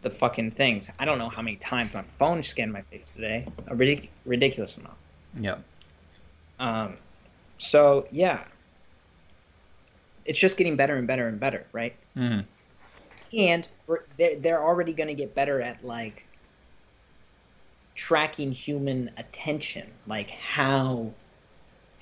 [0.00, 0.90] The fucking things.
[1.00, 3.44] I don't know how many times my phone scanned my face today.
[3.66, 4.94] A ridic- ridiculous amount.
[5.36, 5.56] Yeah.
[6.60, 6.96] Um,
[7.58, 8.44] so yeah,
[10.24, 11.96] it's just getting better and better and better, right?
[12.16, 12.40] Mm-hmm.
[13.36, 13.68] And
[14.16, 16.24] they're they're already going to get better at like
[17.94, 21.12] tracking human attention, like how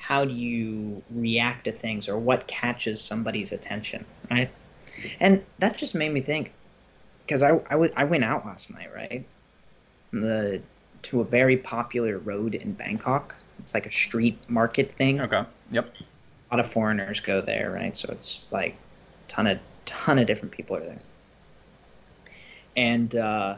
[0.07, 4.49] how do you react to things or what catches somebody's attention, right?
[5.19, 6.53] And that just made me think
[7.25, 7.59] because I
[7.97, 9.27] I went out last night, right?
[10.13, 10.63] The
[11.03, 13.35] to a very popular road in Bangkok.
[13.59, 15.21] It's like a street market thing.
[15.21, 15.43] Okay.
[15.73, 15.93] Yep.
[15.99, 17.97] A lot of foreigners go there, right?
[17.97, 18.77] So it's like
[19.27, 21.01] ton of ton of different people are there.
[22.77, 23.57] And uh,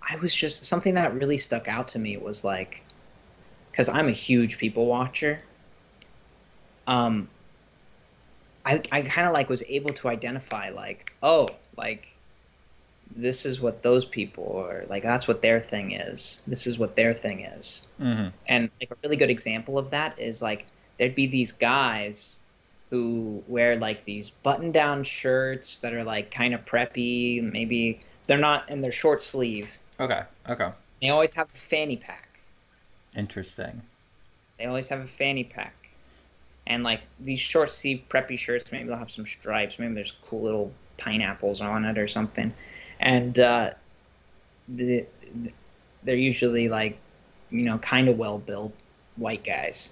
[0.00, 2.82] I was just something that really stuck out to me was like,
[3.74, 5.40] because I'm a huge people watcher.
[6.86, 7.28] Um,
[8.64, 12.16] I I kind of like was able to identify like, oh, like
[13.16, 15.02] this is what those people are like.
[15.02, 16.40] That's what their thing is.
[16.46, 17.82] This is what their thing is.
[18.00, 18.28] Mm-hmm.
[18.46, 20.66] And like a really good example of that is like
[20.98, 22.36] there'd be these guys
[22.90, 28.38] who wear like these button down shirts that are like kind of preppy, maybe they're
[28.38, 29.68] not and they're short sleeve
[30.00, 30.22] Okay.
[30.48, 30.70] Okay.
[31.00, 32.23] They always have a fanny pack.
[33.16, 33.82] Interesting.
[34.58, 35.74] They always have a fanny pack.
[36.66, 39.78] And like these short sleeve preppy shirts, maybe they'll have some stripes.
[39.78, 42.52] Maybe there's cool little pineapples on it or something.
[43.00, 43.72] And uh,
[44.68, 45.06] the,
[46.02, 46.98] they're usually like,
[47.50, 48.72] you know, kind of well built
[49.16, 49.90] white guys.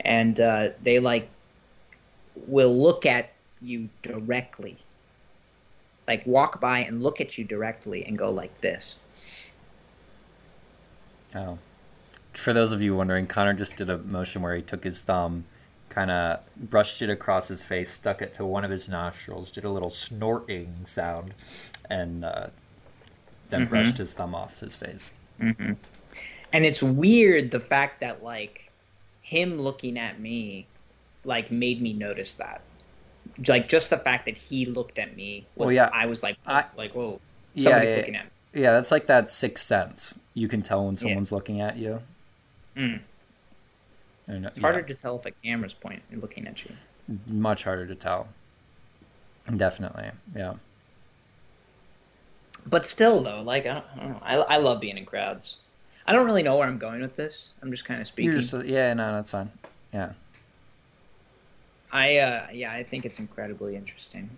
[0.00, 1.28] And uh, they like
[2.46, 4.76] will look at you directly.
[6.06, 8.98] Like walk by and look at you directly and go like this.
[11.34, 11.58] Oh.
[12.38, 15.44] For those of you wondering, Connor just did a motion where he took his thumb,
[15.88, 19.64] kind of brushed it across his face, stuck it to one of his nostrils, did
[19.64, 21.34] a little snorting sound,
[21.90, 22.46] and uh,
[23.50, 23.70] then Mhm.
[23.70, 25.12] brushed his thumb off his face.
[25.40, 25.72] hmm
[26.52, 28.70] And it's weird the fact that like
[29.20, 30.66] him looking at me,
[31.24, 32.60] like made me notice that.
[33.46, 35.44] Like just the fact that he looked at me.
[35.56, 37.20] Was, Well, yeah, I was like, I- like whoa,
[37.54, 38.30] Yeah, somebody's yeah, looking at me.
[38.62, 40.14] yeah, that's like that sixth sense.
[40.34, 41.00] You can tell when Yeah.
[41.00, 42.00] someone's looking at you.
[42.78, 43.00] Mm.
[44.28, 46.70] And, It's harder to tell if a camera's pointing and looking at you.
[47.26, 48.28] much harder to tell.
[49.56, 50.54] Definitely, yeah.
[52.66, 55.56] But still, though, like I don't, I don't know, I, I love being in crowds.
[56.06, 57.50] I don't really know where I'm going with this.
[57.62, 58.32] I'm just kind of speaking.
[58.32, 59.50] You're just, yeah, no, that's fine.
[59.92, 60.12] Yeah,
[61.90, 64.28] I uh yeah, I think it's incredibly interesting.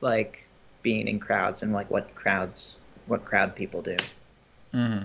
[0.00, 0.44] Like
[0.82, 2.76] being in crowds and like what crowds
[3.06, 3.96] what crowd people do.
[4.72, 5.02] hmm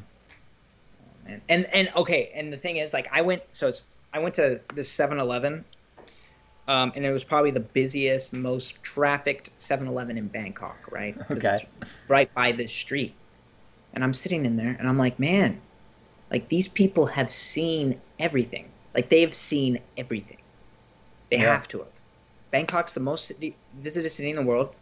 [1.26, 4.36] And and, and okay, and the thing is like I went so it's I went
[4.36, 5.66] to this 7-Eleven
[6.68, 11.16] um, and it was probably the busiest, most trafficked 7-Eleven in Bangkok, right?
[11.30, 11.68] Okay.
[12.08, 13.16] right by this street.
[13.94, 15.62] And I'm sitting in there and I'm like, man,
[16.32, 18.72] like these people have seen everything.
[18.94, 20.38] Like they have seen everything.
[21.30, 21.54] They Yeah.
[21.54, 21.88] have to have.
[22.52, 24.74] Bangkok's the most city, visited city in the world,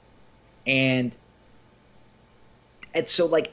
[0.65, 1.15] and
[2.93, 3.51] it's so like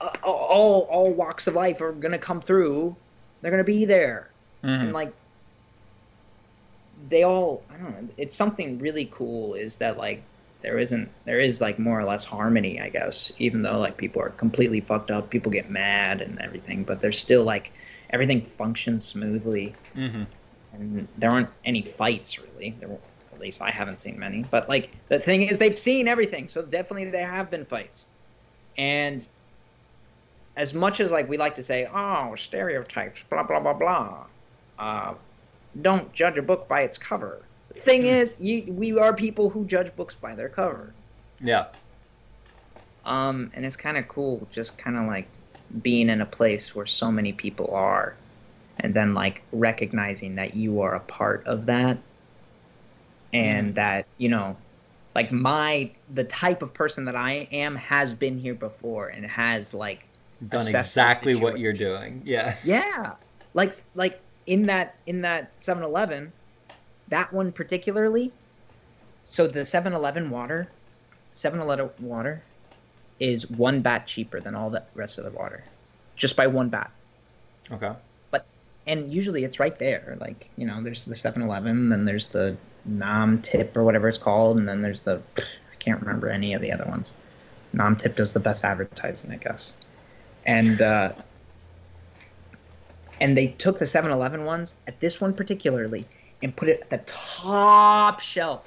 [0.00, 2.96] uh, all all walks of life are gonna come through.
[3.40, 5.14] They're gonna be there, hmm and like
[7.08, 8.08] they all I don't know.
[8.16, 9.54] It's something really cool.
[9.54, 10.22] Is that like
[10.60, 13.32] there isn't there is like more or less harmony, I guess.
[13.38, 17.18] Even though like people are completely fucked up, people get mad and everything, but there's
[17.18, 17.72] still like
[18.10, 20.24] everything functions smoothly hmm
[20.72, 22.76] and there aren't any fights really.
[22.78, 23.00] There, were-
[23.32, 24.42] at least I haven't seen many.
[24.44, 28.06] But like the thing is, they've seen everything, so definitely there have been fights.
[28.76, 29.26] And
[30.56, 34.24] as much as like we like to say, oh, stereotypes, blah blah blah blah,
[34.78, 35.14] uh,
[35.82, 37.42] don't judge a book by its cover.
[37.74, 40.92] The thing is, you, we are people who judge books by their cover.
[41.40, 41.66] Yeah.
[43.04, 45.28] Um, and it's kind of cool, just kind of like
[45.82, 48.16] being in a place where so many people are,
[48.78, 51.98] and then like recognizing that you are a part of that,
[53.32, 54.56] and that you know,
[55.14, 59.72] like my the type of person that I am has been here before and has
[59.72, 60.04] like
[60.48, 62.22] Done exactly what you're doing.
[62.24, 62.56] Yeah.
[62.64, 63.14] yeah,
[63.52, 66.32] like like in that in that 7-Eleven,
[67.08, 68.32] that one particularly.
[69.26, 70.68] So the 7-Eleven water,
[71.34, 72.42] 7-Eleven water,
[73.20, 75.62] is one baht cheaper than all the rest of the water,
[76.16, 76.88] just by one baht.
[77.70, 77.92] Okay.
[78.30, 78.46] But
[78.86, 80.16] and usually it's right there.
[80.20, 84.56] Like you know, there's the 7-Eleven, then there's the Nam Tip or whatever it's called,
[84.56, 87.12] and then there's the I can't remember any of the other ones.
[87.72, 89.74] Nam Tip does the best advertising, I guess.
[90.46, 91.12] And uh,
[93.20, 96.06] and they took the 7-Eleven ones at this one particularly
[96.42, 98.66] and put it at the top shelf.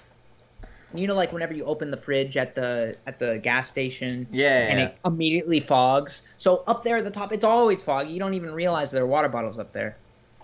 [0.94, 4.68] You know, like whenever you open the fridge at the at the gas station, Yeah.
[4.70, 6.22] and it immediately fogs.
[6.38, 8.12] So up there at the top, it's always foggy.
[8.12, 9.98] You don't even realize there are water bottles up there,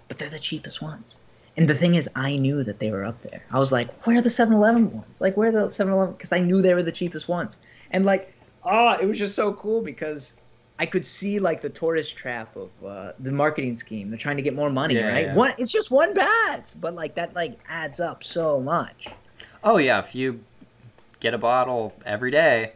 [0.08, 1.20] but they're the cheapest ones.
[1.56, 3.44] And the thing is, I knew that they were up there.
[3.52, 5.20] I was like, where are the 7-Eleven ones?
[5.20, 6.14] Like, where are the 7-Eleven?
[6.14, 7.58] Because I knew they were the cheapest ones.
[7.92, 10.34] And like, ah, it was just so cool because
[10.82, 14.10] I could see like the tourist trap of uh, the marketing scheme.
[14.10, 15.26] They're trying to get more money, Yeah, right?
[15.26, 15.36] yeah.
[15.36, 19.08] One, it's just one baht, but like that like adds up so much.
[19.64, 20.40] oh yeah, if you
[21.20, 22.74] get a bottle every day,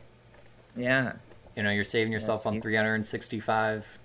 [0.76, 1.14] Yeah.
[1.56, 2.64] you know you're saving yourself That's on huge.
[2.64, 4.00] 365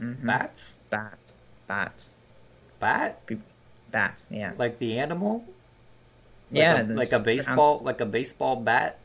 [0.00, 0.28] Mm-hmm.
[0.28, 0.74] baht.
[0.90, 1.18] Bat,
[1.68, 2.06] bat,
[2.80, 3.20] Bat?
[3.90, 4.22] bat.
[4.30, 4.52] Yeah.
[4.56, 5.44] Like the animal?
[6.50, 8.98] Like yeah, a, like a baseball, pronounced like a baseball bat.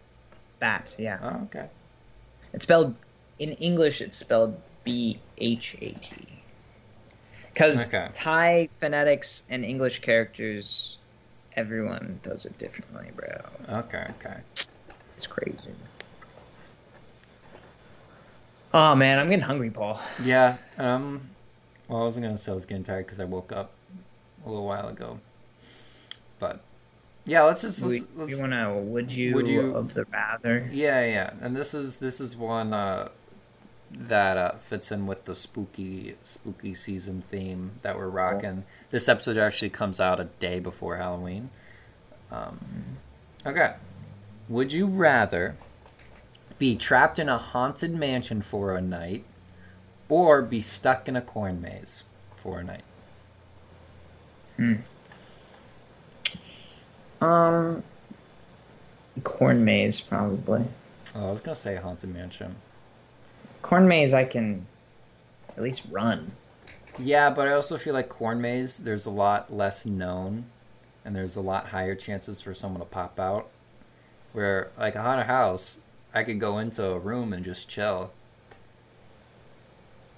[0.60, 0.96] bat.
[1.00, 1.70] Yeah, Oh, okay.
[2.54, 2.96] it's spelled
[3.40, 4.02] in English.
[4.02, 6.28] It's spelled B H A T.
[7.54, 8.10] Because Okay.
[8.14, 10.98] Thai phonetics and English characters,
[11.56, 13.78] everyone does it differently, bro.
[13.80, 14.38] Okay, okay.
[15.18, 15.74] It's crazy.
[18.74, 20.00] Oh man, I'm getting hungry, Paul.
[20.24, 20.58] Yeah.
[20.78, 21.30] Um.
[21.88, 23.72] Well, I wasn't gonna say I was getting tired because I woke up
[24.46, 25.20] a little while ago.
[26.38, 26.62] But
[27.26, 30.70] yeah, let's just let's, let's you wanna would you, would you- of the rather?
[30.72, 33.10] Yeah, yeah, and this is this is one uh,
[33.92, 38.66] that uh, fits in with the spooky spooky season theme that we're rocking.
[38.92, 41.50] This episode actually comes out a day before Halloween.
[42.32, 42.60] Um,
[43.46, 43.76] okay,
[44.48, 45.56] would you rather
[46.60, 49.26] be trapped in a haunted mansion for a night,
[50.08, 52.04] or be stuck in a corn maze
[52.36, 52.84] for a night?
[54.58, 54.76] Hmm.
[57.22, 57.84] Um,
[59.24, 60.68] corn maze probably.
[61.16, 62.56] Oh, I was gonna say haunted mansion.
[63.62, 64.66] Corn maze, I can
[65.55, 66.32] at least run.
[66.97, 68.78] Yeah, but I also feel like corn maze.
[68.78, 70.45] There's a lot less known,
[71.05, 73.49] and there's a lot higher chances for someone to pop out.
[74.34, 75.80] Where like a haunted house,
[76.14, 78.12] I could go into a room and just chill.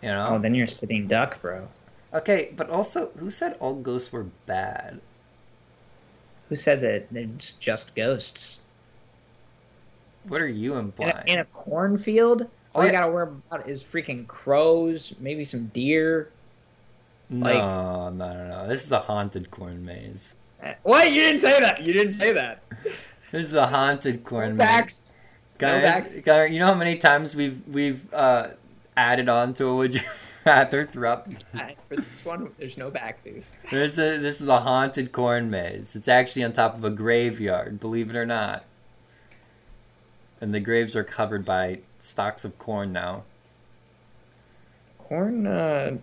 [0.01, 0.27] You know.
[0.31, 1.67] Oh, then you're sitting duck, bro.
[2.13, 4.99] Okay, but also, who said all ghosts were bad?
[6.49, 8.59] Who said that it's just ghosts?
[10.27, 11.15] What are you In implying?
[11.15, 15.67] a, in a cornfield, all Oh, you gotta worry about is freaking crows, maybe some
[15.67, 16.29] deer.
[17.29, 18.67] like- no, no, no, no.
[18.67, 20.35] This is a haunted corn maze.
[20.63, 21.11] Uh, What?
[21.11, 21.85] You didn't say that.
[21.85, 22.63] You didn't say that.
[23.31, 24.67] This is a haunted corn maze.
[24.67, 25.09] Backs.
[25.61, 28.49] No Guys, guys, you know how many times we've we've uh,
[28.97, 30.01] added on to a would you
[30.45, 31.27] rather throughout
[31.87, 33.53] For this one, there's no backsies.
[33.69, 35.95] There's a, this is a haunted corn maze.
[35.95, 38.65] It's actually on top of a graveyard, believe it or not.
[40.41, 43.23] And the graves are covered by stalks of corn now.
[44.97, 45.97] Corn uh,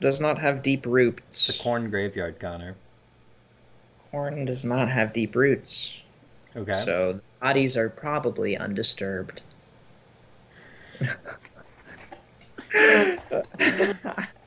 [0.00, 1.48] does not have deep roots.
[1.48, 2.76] It's a corn graveyard, Connor.
[4.10, 5.92] Corn does not have deep roots.
[6.56, 6.82] Okay.
[6.84, 9.40] So bodies are probably undisturbed.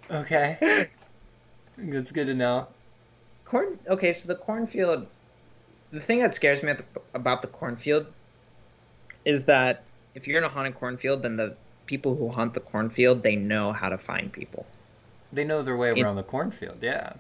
[0.10, 0.88] Okay.
[1.78, 2.68] That's good to know.
[3.44, 3.78] corn.
[3.88, 5.08] Okay, so the cornfield.
[5.92, 8.08] The thing that scares me at the, about the cornfield
[9.26, 9.84] is that
[10.18, 11.56] if you're in a haunted cornfield, then the
[11.86, 14.66] people who hunt the cornfield they know how to find people.
[15.32, 17.14] They know their way It- around the cornfield, yeah.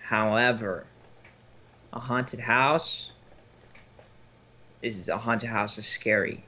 [0.00, 0.86] However,
[1.92, 3.10] a haunted house
[4.80, 6.44] is a haunted house is scary.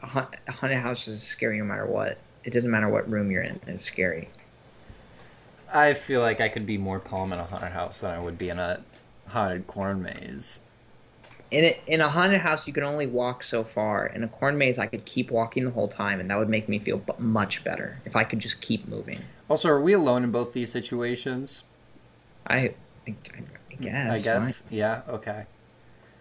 [0.00, 2.18] A, haunt, a haunted house is scary no matter what.
[2.44, 3.58] It doesn't matter what room you're in.
[3.66, 4.28] It's scary.
[5.72, 8.38] I feel like I could be more calm in a haunted house than I would
[8.38, 8.84] be in a
[9.26, 10.60] haunted corn maze.
[11.52, 14.06] In a, in a haunted house, you can only walk so far.
[14.06, 16.66] In a corn maze, I could keep walking the whole time, and that would make
[16.66, 19.20] me feel b- much better if I could just keep moving.
[19.50, 21.62] Also, are we alone in both these situations?
[22.46, 22.74] I, I,
[23.06, 23.14] I
[23.82, 24.10] guess.
[24.10, 24.62] I guess.
[24.70, 25.44] Yeah, okay.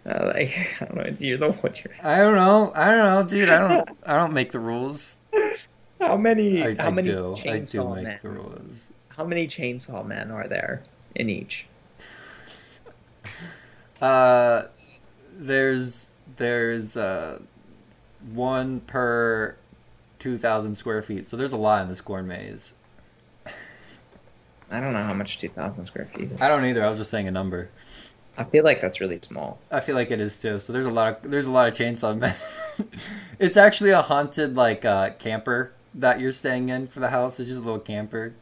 [0.05, 0.51] Uh, like,
[0.82, 1.15] I don't know.
[1.17, 1.73] You're the one.
[1.82, 2.73] You're, I don't know.
[2.75, 3.47] I don't know, dude.
[3.49, 5.19] I don't I don't make the rules.
[6.01, 6.61] how many?
[6.61, 7.38] I, how I many do.
[7.38, 8.19] I do chainsaw make men?
[8.21, 8.91] the rules.
[9.07, 10.84] How many chainsaw men are there
[11.15, 11.67] in each?
[14.01, 14.63] Uh,
[15.42, 17.39] there's there's uh
[18.34, 19.56] one per
[20.20, 22.74] two thousand square feet, so there's a lot in this corn maze.
[24.74, 26.42] I don't know how much 2,000 square feet is.
[26.42, 26.82] I don't either.
[26.82, 27.70] I was just saying a number.
[28.38, 29.59] I feel like that's really small.
[29.70, 30.59] I feel like it is too.
[30.59, 32.34] So there's a lot of there's a lot of chainsaw men.
[33.39, 37.38] it's actually a haunted like uh, camper that you're staying in for the house.
[37.38, 38.34] It's just a little camper.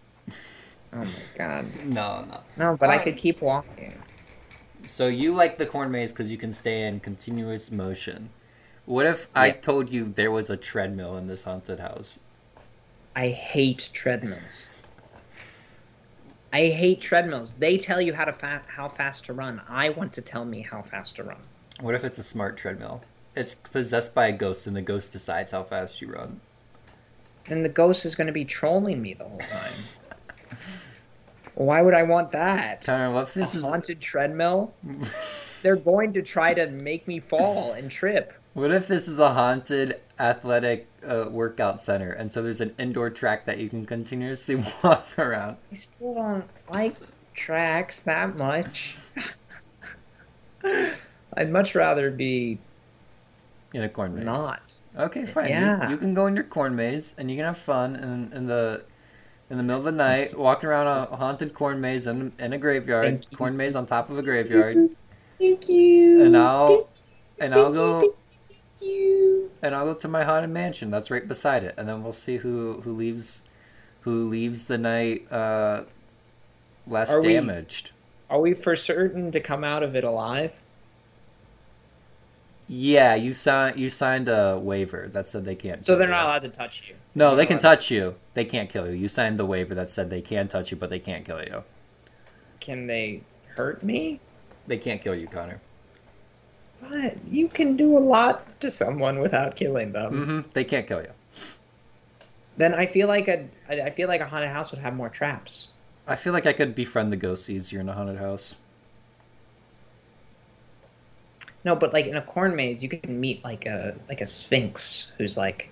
[0.94, 1.66] Oh my god.
[1.86, 2.40] No, no.
[2.58, 3.96] No, but I Uh, could keep walking.
[4.90, 8.32] So you like the corn maze because you can stay in continuous motion.
[8.86, 12.20] What if I told you there was a treadmill in this haunted house?
[13.16, 14.70] I hate treadmills.
[16.52, 17.53] I hate treadmills.
[17.53, 19.61] They tell you how to fa- how fast to run.
[19.70, 21.41] I want to tell me how fast to run.
[21.80, 23.03] What if it's a smart treadmill?
[23.36, 26.41] It's possessed by a ghost, and the ghost decides how fast you run.
[27.48, 30.57] Then the ghost is going to be trolling me the whole time.
[31.60, 32.86] Why would I want that?
[32.86, 34.73] Connor, what if this a is haunted treadmill?
[35.61, 38.34] They're going to try to make me fall and trip.
[38.53, 43.10] what if this is a haunted athletic uh, workout center, and so there's an indoor
[43.10, 45.57] track that you can continuously walk around?
[45.69, 46.95] I still don't like
[47.36, 48.95] tracks that much.
[51.36, 52.57] I'd much rather be
[53.73, 54.23] In a corn maze.
[54.23, 54.61] not.
[54.98, 55.48] Okay, fine.
[55.48, 55.90] You- Yeah.
[55.90, 58.84] You, can go in your corn maze and you can have fun in, in the
[59.50, 62.58] in the middle of the night, walking around a haunted corn maze in, in a
[62.58, 63.26] graveyard.
[63.36, 64.90] Corn maze on top of a graveyard,
[65.40, 66.24] Thank you.
[66.24, 66.88] and I'll
[67.40, 68.02] and I'll go
[68.48, 69.52] Thank you.
[69.62, 70.92] and I'll go to my haunted mansion.
[70.92, 73.44] That's right beside it, and then we'll see who who leaves
[74.02, 75.84] who leaves the night uh,
[76.88, 77.92] less Are we- damaged.
[78.30, 80.54] Are we for certain to come out of it alive?
[82.72, 85.84] Yeah, you signed you signed a waiver that said they can't.
[85.84, 86.14] So they're you.
[86.14, 86.96] not allowed to touch you.
[87.16, 88.16] No, They're they can touch you.
[88.36, 88.94] They can't kill you.
[88.94, 91.64] You signed the waiver that said they can touch you, but they can't kill you.
[92.60, 93.24] Can they
[93.56, 94.20] hurt me?
[94.68, 95.60] They can't kill you, Connor.
[96.80, 100.26] But you can do a lot to someone without killing them.
[100.26, 101.12] hmm They can't kill you.
[102.58, 105.70] Then I feel like a I feel like a haunted house would have more traps.
[106.08, 108.56] I feel like I could befriend the ghosts easier in a haunted house.
[111.65, 115.07] No, but like in a corn maze, you can meet like a like a sphinx
[115.18, 115.69] who's like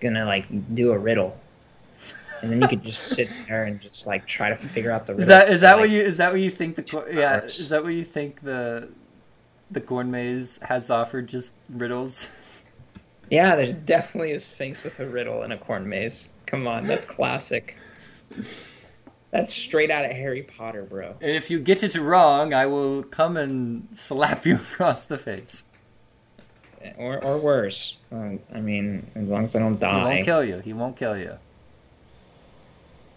[0.00, 1.40] gonna like do a riddle,
[2.40, 5.14] and then you could just sit there and just like try to figure out the
[5.14, 5.22] riddle.
[5.22, 7.60] Is that is that like, what you is that what you think the yeah hours.
[7.60, 8.88] is that what you think the
[9.70, 11.22] the corn maze has to offer?
[11.22, 12.28] Just riddles.
[13.30, 16.28] Yeah, there's definitely a sphinx with a riddle in a corn maze.
[16.44, 17.78] Come on, that's classic.
[19.32, 21.16] That's straight out of Harry Potter, bro.
[21.20, 25.64] And if you get it wrong, I will come and slap you across the face.
[26.98, 27.96] Or or worse.
[28.10, 29.98] Um, I mean, as long as I don't die.
[30.00, 30.58] He won't kill you.
[30.58, 31.38] He won't kill you.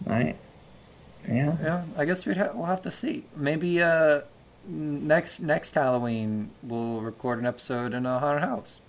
[0.04, 0.36] Right.
[1.28, 1.56] yeah.
[1.62, 3.24] Yeah, I guess we'd ha- we'll have to see.
[3.34, 4.20] Maybe uh,
[4.66, 8.80] next next Halloween we'll record an episode in a haunted house.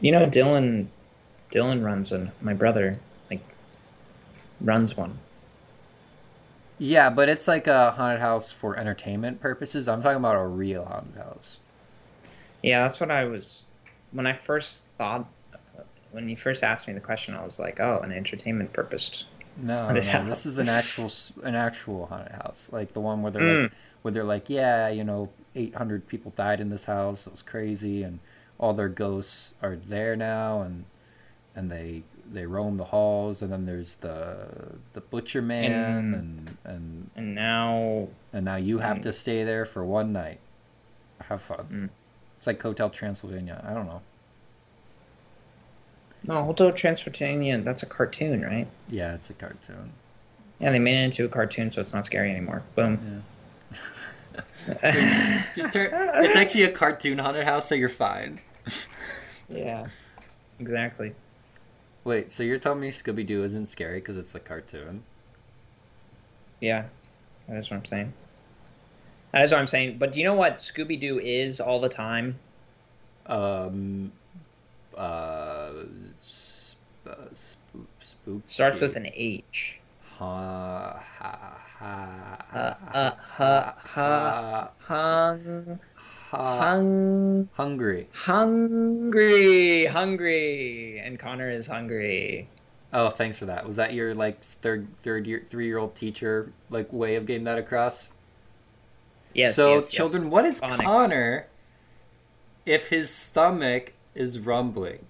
[0.00, 0.86] You know, Dylan,
[1.52, 2.32] Dylan runs one.
[2.40, 2.98] My brother,
[3.30, 3.42] like,
[4.60, 5.18] runs one.
[6.80, 9.86] Yeah, but it's like a haunted house for entertainment purposes.
[9.86, 11.60] I'm talking about a real haunted house.
[12.62, 13.64] Yeah, that's what I was.
[14.12, 15.28] When I first thought,
[16.12, 19.24] when you first asked me the question, I was like, oh, an entertainment purpose.
[19.58, 20.26] No, no, house.
[20.26, 21.10] this is an actual
[21.42, 23.62] an actual haunted house, like the one where they're hmm.
[23.64, 27.26] like, where they're like, yeah, you know, 800 people died in this house.
[27.26, 28.20] It was crazy, and
[28.58, 30.86] all their ghosts are there now, and
[31.54, 34.46] and they they roam the halls, and then there's the
[34.92, 39.02] the butcher man, and and And now, and now you have Mm.
[39.02, 40.38] to stay there for one night.
[41.28, 41.66] Have fun.
[41.72, 41.88] Mm.
[42.36, 43.62] It's like Hotel Transylvania.
[43.68, 44.00] I don't know.
[46.24, 48.66] no, Hotel Transylvania, that's a cartoon, right?
[48.88, 49.92] Yeah, it's a cartoon.
[50.58, 52.62] Yeah, they made it into a cartoon, so it's not scary anymore.
[52.74, 53.22] Boom.
[55.56, 55.90] Just turn.
[56.24, 58.40] It's actually a cartoon haunted house, so you're fine.
[59.48, 59.86] yeah,
[60.58, 61.12] exactly.
[62.04, 65.02] Wait, so you're telling me Scooby Doo isn't scary because it's a cartoon?
[66.60, 66.84] Yeah,
[67.48, 68.12] that is what I'm saying.
[69.32, 69.98] That is what I'm saying.
[69.98, 72.38] But do you know what Scooby Doo is all the time?
[73.26, 74.12] Um,
[74.96, 75.72] uh,
[76.18, 77.34] sp- uh.
[78.46, 79.78] Starts with an H.
[80.18, 85.89] ha ha ha Uh, uh, ha, ha, hung, ha
[86.30, 88.08] hung, hungry.
[88.12, 92.48] hungry, hungry, and Connor is hungry.
[92.92, 93.66] Oh, thanks for that.
[93.66, 97.44] Was that your like third third year three year old teacher like way of getting
[97.44, 98.12] that across?
[99.34, 99.54] Yes.
[99.54, 99.92] so yes, yes.
[99.92, 100.60] children, what is.
[100.60, 101.46] Connor
[102.66, 105.06] if his stomach is rumbling?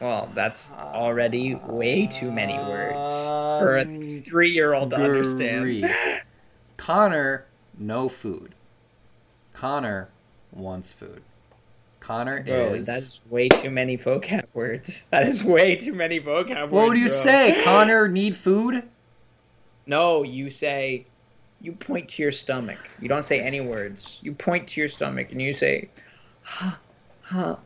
[0.00, 5.94] Well, that's already way too many words for a three-year-old to understand.
[6.78, 7.44] Connor,
[7.78, 8.54] no food.
[9.60, 10.08] Connor
[10.52, 11.22] wants food.
[12.00, 12.86] Connor Bro, is.
[12.86, 15.04] that is way too many vocab words.
[15.10, 16.72] That is way too many vocab words.
[16.72, 17.16] What would you bro.
[17.16, 17.62] say?
[17.62, 18.82] Connor need food?
[19.84, 21.04] No, you say,
[21.60, 22.78] you point to your stomach.
[23.02, 24.18] You don't say any words.
[24.22, 25.90] You point to your stomach and you say,
[26.40, 26.76] huh,
[27.20, 27.56] huh,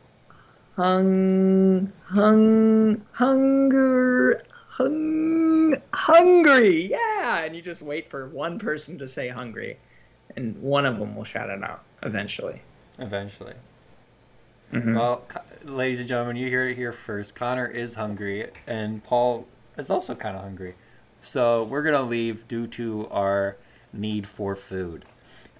[0.75, 6.87] hung, hung, hunger, hung, hungry.
[6.87, 9.77] Yeah, and you just wait for one person to say hungry,
[10.35, 12.61] and one of them will shout it out eventually.
[12.99, 13.53] Eventually.
[14.71, 14.95] Mhm.
[14.95, 15.25] Well,
[15.63, 17.35] ladies and gentlemen, you hear it here first.
[17.35, 19.47] Connor is hungry, and Paul
[19.77, 20.75] is also kind of hungry.
[21.19, 23.57] So we're gonna leave due to our
[23.93, 25.05] need for food.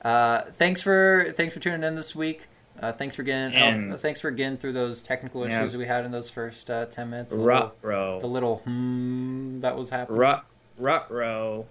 [0.01, 2.47] Uh, thanks for thanks for tuning in this week.
[2.79, 5.59] Uh, thanks for getting And- uh, thanks for getting through those technical Yeah.
[5.61, 7.31] issues we had in those first uh, ten minutes.
[7.33, 10.19] The Rut little, the little hmm that was happening.
[10.19, 10.43] rut,
[10.77, 11.65] rut row.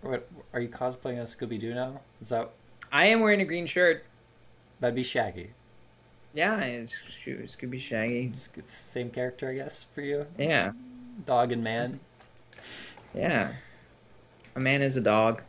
[0.00, 2.00] What are you cosplaying as Scooby Doo now?
[2.20, 2.50] Is that
[2.92, 4.04] I am wearing a green shirt.
[4.80, 5.50] that'd be Shaggy?
[6.34, 7.56] Yeah, it's shoes.
[7.56, 8.28] Could be Shaggy.
[8.28, 10.26] Just the same character, I guess, for you.
[10.38, 10.72] Yeah,
[11.26, 12.00] Dog and man.
[13.14, 13.52] yeah.
[14.54, 15.42] A man is a dog.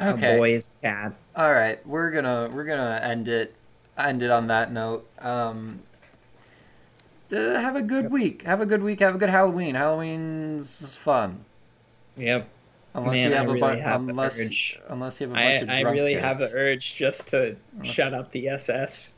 [0.00, 0.34] Okay.
[0.34, 1.12] A boy is a cat.
[1.34, 3.54] All right, we're gonna we're gonna end it
[3.96, 5.06] end it on that note.
[5.18, 5.80] Um,
[7.32, 8.42] uh, have a good week.
[8.42, 9.00] Have a good week.
[9.00, 9.74] Have a good Halloween.
[9.74, 11.44] Halloween's fun.
[12.16, 12.48] Yep.
[12.94, 13.80] Unless Man, you I have a really bunch.
[13.80, 14.80] have Unless urge.
[14.88, 16.24] unless you have a bunch of I really kids.
[16.24, 19.10] have the urge just to Unless- shout out the SS.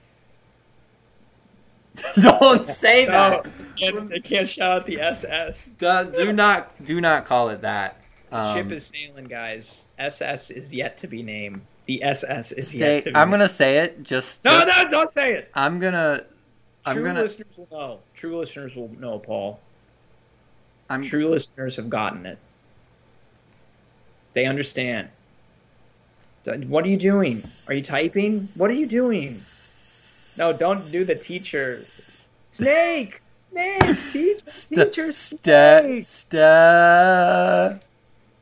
[2.20, 3.46] Don't say No, that.
[3.46, 5.66] I can't, I can't shout out the SS.
[5.78, 7.96] Do, do not do not call it that.
[8.32, 9.86] Um, Ship is sailing, guys.
[9.98, 11.62] SS is yet to be named.
[11.86, 12.94] The SS is stay.
[12.96, 13.40] yet to be I'm named.
[13.40, 14.02] gonna say it.
[14.04, 15.50] Just, No, just- no, don't say it.
[15.54, 16.24] I'm gonna.
[16.84, 17.20] I'm True gonna.
[17.22, 17.98] listeners will know.
[18.14, 19.58] True listeners will know, Paul.
[20.88, 21.02] I'm.
[21.02, 22.38] True listeners have gotten it.
[24.32, 25.08] They understand.
[26.44, 27.38] What are you doing?
[27.68, 28.40] Are you typing?
[28.56, 29.30] What are you doing?
[30.38, 31.76] No, don't do the teacher.
[32.50, 33.20] Snake!
[33.38, 33.96] Snake!
[34.10, 34.40] Teacher!
[34.40, 35.06] Teacher!
[35.12, 36.02] Sta- Snake!
[36.02, 37.78] sta-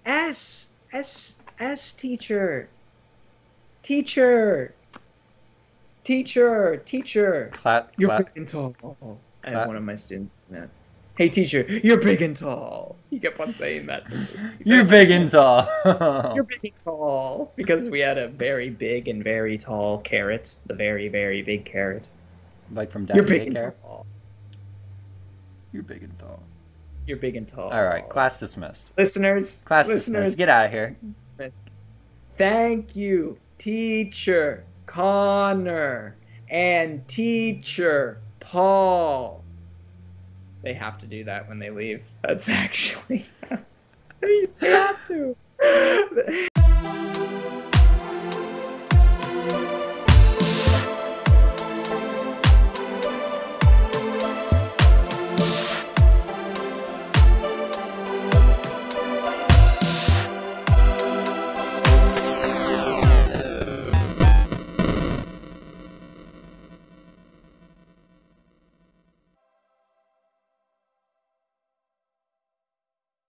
[0.06, 0.68] S!
[0.92, 1.36] S!
[1.58, 1.92] S!
[1.92, 2.68] Teacher!
[3.82, 4.74] Teacher!
[6.04, 6.76] Teacher!
[6.84, 7.50] Teacher!
[7.52, 9.18] Cla- You're cla- big and.
[9.44, 10.68] I one of my students that.
[11.18, 12.94] Hey teacher, you're big and tall.
[13.10, 14.24] He kept on saying that to me.
[14.24, 15.68] Said You're big and tall.
[16.36, 17.52] You're big and tall.
[17.56, 20.54] Because we had a very big and very tall carrot.
[20.66, 22.06] The very, very big carrot.
[22.70, 24.06] like from You're Daddy big and tall.
[25.72, 26.40] You're big and tall.
[27.08, 27.70] You're big and tall.
[27.70, 28.92] All right, class dismissed.
[28.96, 30.38] Listeners, Class listeners, dismissed.
[30.38, 30.96] Get out of here.
[32.36, 36.14] thank you, teacher Connor
[36.48, 39.37] and teacher Paul.
[40.68, 42.02] They have to do that when they leave.
[42.20, 43.24] That's actually
[44.20, 45.34] they have to.